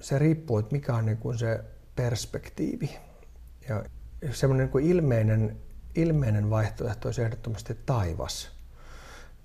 se 0.00 0.18
riippuu, 0.18 0.58
että 0.58 0.72
mikä 0.72 0.94
on 0.94 1.06
niin 1.06 1.16
kuin 1.16 1.38
se 1.38 1.64
perspektiivi. 1.96 2.98
Ja 3.68 3.84
semmoinen 4.32 4.70
niin 4.74 4.86
ilmeinen, 4.90 5.56
ilmeinen 5.94 6.50
vaihtoehto 6.50 7.08
olisi 7.08 7.22
ehdottomasti 7.22 7.78
taivas, 7.86 8.50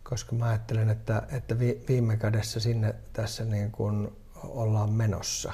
koska 0.03 0.35
mä 0.35 0.45
ajattelen, 0.45 0.89
että, 0.89 1.23
että 1.31 1.59
viime 1.59 2.17
kädessä 2.17 2.59
sinne 2.59 2.95
tässä 3.13 3.45
niin 3.45 3.71
kuin 3.71 4.17
ollaan 4.43 4.91
menossa. 4.91 5.53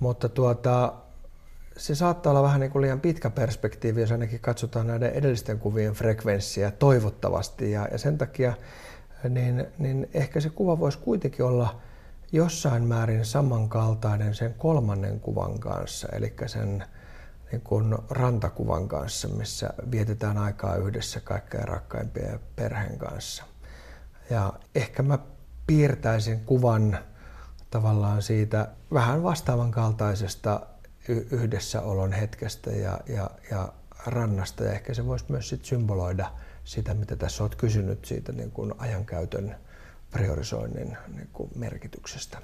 Mutta 0.00 0.28
tuota, 0.28 0.94
se 1.78 1.94
saattaa 1.94 2.30
olla 2.30 2.42
vähän 2.42 2.60
niin 2.60 2.70
kuin 2.70 2.82
liian 2.82 3.00
pitkä 3.00 3.30
perspektiivi, 3.30 4.00
jos 4.00 4.12
ainakin 4.12 4.40
katsotaan 4.40 4.86
näiden 4.86 5.12
edellisten 5.12 5.58
kuvien 5.58 5.92
frekvenssiä 5.92 6.70
toivottavasti. 6.70 7.70
Ja, 7.70 7.88
ja 7.92 7.98
sen 7.98 8.18
takia 8.18 8.54
niin, 9.28 9.66
niin 9.78 10.10
ehkä 10.14 10.40
se 10.40 10.50
kuva 10.50 10.78
voisi 10.78 10.98
kuitenkin 10.98 11.44
olla 11.44 11.80
jossain 12.32 12.84
määrin 12.84 13.24
samankaltainen 13.24 14.34
sen 14.34 14.54
kolmannen 14.54 15.20
kuvan 15.20 15.58
kanssa, 15.58 16.08
eli 16.12 16.34
sen 16.46 16.84
niin 17.52 17.60
kuin 17.60 17.94
rantakuvan 18.10 18.88
kanssa, 18.88 19.28
missä 19.28 19.70
vietetään 19.90 20.38
aikaa 20.38 20.76
yhdessä 20.76 21.20
kaikkein 21.20 21.68
rakkaimpien 21.68 22.40
perheen 22.56 22.98
kanssa. 22.98 23.44
Ja 24.30 24.52
ehkä 24.74 25.02
mä 25.02 25.18
piirtäisin 25.66 26.40
kuvan 26.40 26.98
tavallaan 27.70 28.22
siitä 28.22 28.68
vähän 28.92 29.22
vastaavan 29.22 29.70
kaltaisesta 29.70 30.60
yhdessäolon 31.08 32.12
hetkestä 32.12 32.70
ja, 32.70 33.00
ja, 33.08 33.30
ja 33.50 33.72
rannasta. 34.06 34.64
Ja 34.64 34.72
ehkä 34.72 34.94
se 34.94 35.06
voisi 35.06 35.24
myös 35.28 35.48
sit 35.48 35.64
symboloida 35.64 36.32
sitä, 36.64 36.94
mitä 36.94 37.16
tässä 37.16 37.42
olet 37.42 37.54
kysynyt 37.54 38.04
siitä 38.04 38.32
niin 38.32 38.50
kuin 38.50 38.74
ajankäytön 38.78 39.56
priorisoinnin 40.10 40.96
niin 41.14 41.28
kuin 41.32 41.50
merkityksestä. 41.54 42.38